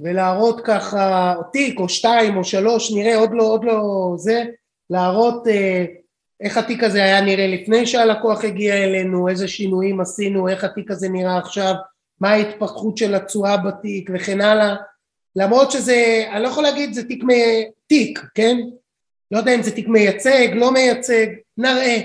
[0.00, 3.82] ולהראות ככה, תיק או שתיים או שלוש, נראה, עוד לא, עוד לא
[4.16, 4.44] זה,
[4.90, 5.84] להראות אה,
[6.42, 11.08] איך התיק הזה היה נראה לפני שהלקוח הגיע אלינו, איזה שינויים עשינו, איך התיק הזה
[11.08, 11.74] נראה עכשיו,
[12.20, 14.74] מה ההתפתחות של התשואה בתיק וכן הלאה.
[15.36, 17.28] למרות שזה, אני לא יכול להגיד זה תיק, מ...
[17.86, 18.56] תיק, כן?
[19.30, 21.26] לא יודע אם זה תיק מייצג, לא מייצג,
[21.56, 22.00] נראה.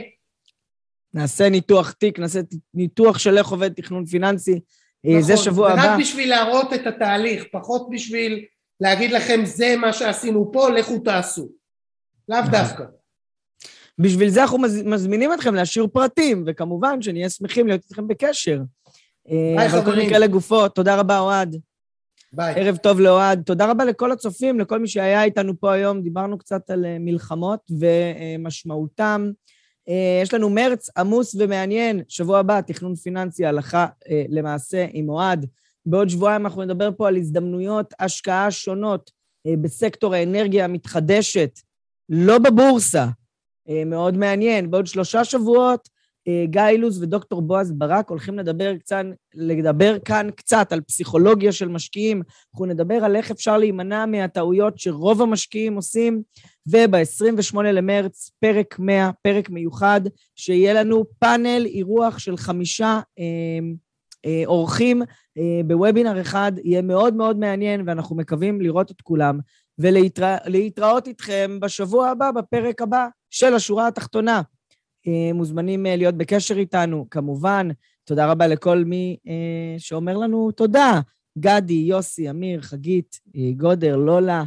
[1.14, 2.40] נעשה ניתוח תיק, נעשה
[2.74, 4.60] ניתוח של איך עובד תכנון פיננסי.
[5.06, 5.94] אה, זה נכון, שבוע זה הבא.
[5.94, 8.46] רק בשביל להראות את התהליך, פחות בשביל
[8.82, 11.50] להגיד לכם זה מה שעשינו פה, לכו תעשו.
[12.30, 12.52] לאו נכון.
[12.52, 12.84] דווקא.
[14.00, 18.62] בשביל זה אנחנו מז- מזמינים אתכם להשאיר פרטים, וכמובן שנהיה שמחים להיות איתכם בקשר.
[19.30, 20.06] אה, ביי, אבל כל חברים.
[20.08, 21.56] מקרה לגופו, תודה רבה, אוהד.
[22.34, 22.54] ביי.
[22.62, 23.44] ערב טוב לאוהד.
[23.46, 26.02] תודה רבה לכל הצופים, לכל מי שהיה איתנו פה היום.
[26.02, 29.32] דיברנו קצת על אה, מלחמות ומשמעותם.
[29.90, 32.02] אה, יש לנו מרץ עמוס ומעניין.
[32.08, 33.88] שבוע הבא, תכנון פיננסי הלכה
[34.30, 35.46] למעשה עם אוהד.
[35.86, 39.12] בעוד שבועיים אנחנו נדבר פה על הזדמנויות השקעה שונות
[39.62, 41.60] בסקטור האנרגיה המתחדשת,
[42.10, 43.06] לא בבורסה.
[43.70, 44.72] אה, מאוד מעניין.
[44.72, 45.90] בעוד שלושה שבועות,
[46.28, 49.04] אה, גיא אילוז ודוקטור בועז ברק הולכים לדבר, קצת,
[49.34, 52.22] לדבר כאן קצת על פסיכולוגיה של משקיעים.
[52.54, 56.22] אנחנו נדבר על איך אפשר להימנע מהטעויות שרוב המשקיעים עושים,
[56.68, 60.02] וב-28 למרץ, פרק 100, פרק מיוחד,
[60.36, 63.00] שיהיה לנו פאנל אירוח של חמישה
[64.26, 65.02] אה, אורחים
[65.38, 69.40] אה, בוובינר אחד, יהיה מאוד מאוד מעניין, ואנחנו מקווים לראות את כולם,
[69.80, 74.42] ולהתראות איתכם בשבוע הבא, בפרק הבא של השורה התחתונה.
[75.08, 77.68] אה, מוזמנים אה, להיות בקשר איתנו, כמובן.
[78.04, 81.02] תודה רבה לכל מי אה, שאומר לנו תודה.
[81.38, 83.20] גדי, יוסי, אמיר, חגית,
[83.58, 84.44] גודר, לולה,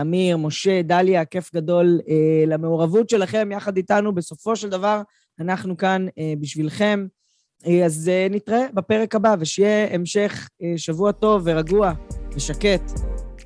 [0.00, 2.00] אמיר, משה, דליה, כיף גדול
[2.46, 4.14] למעורבות שלכם יחד איתנו.
[4.14, 5.02] בסופו של דבר,
[5.40, 6.06] אנחנו כאן
[6.40, 7.06] בשבילכם.
[7.84, 11.92] אז אה, נתראה בפרק הבא, ושיהיה המשך שבוע טוב ורגוע
[12.34, 13.19] ושקט.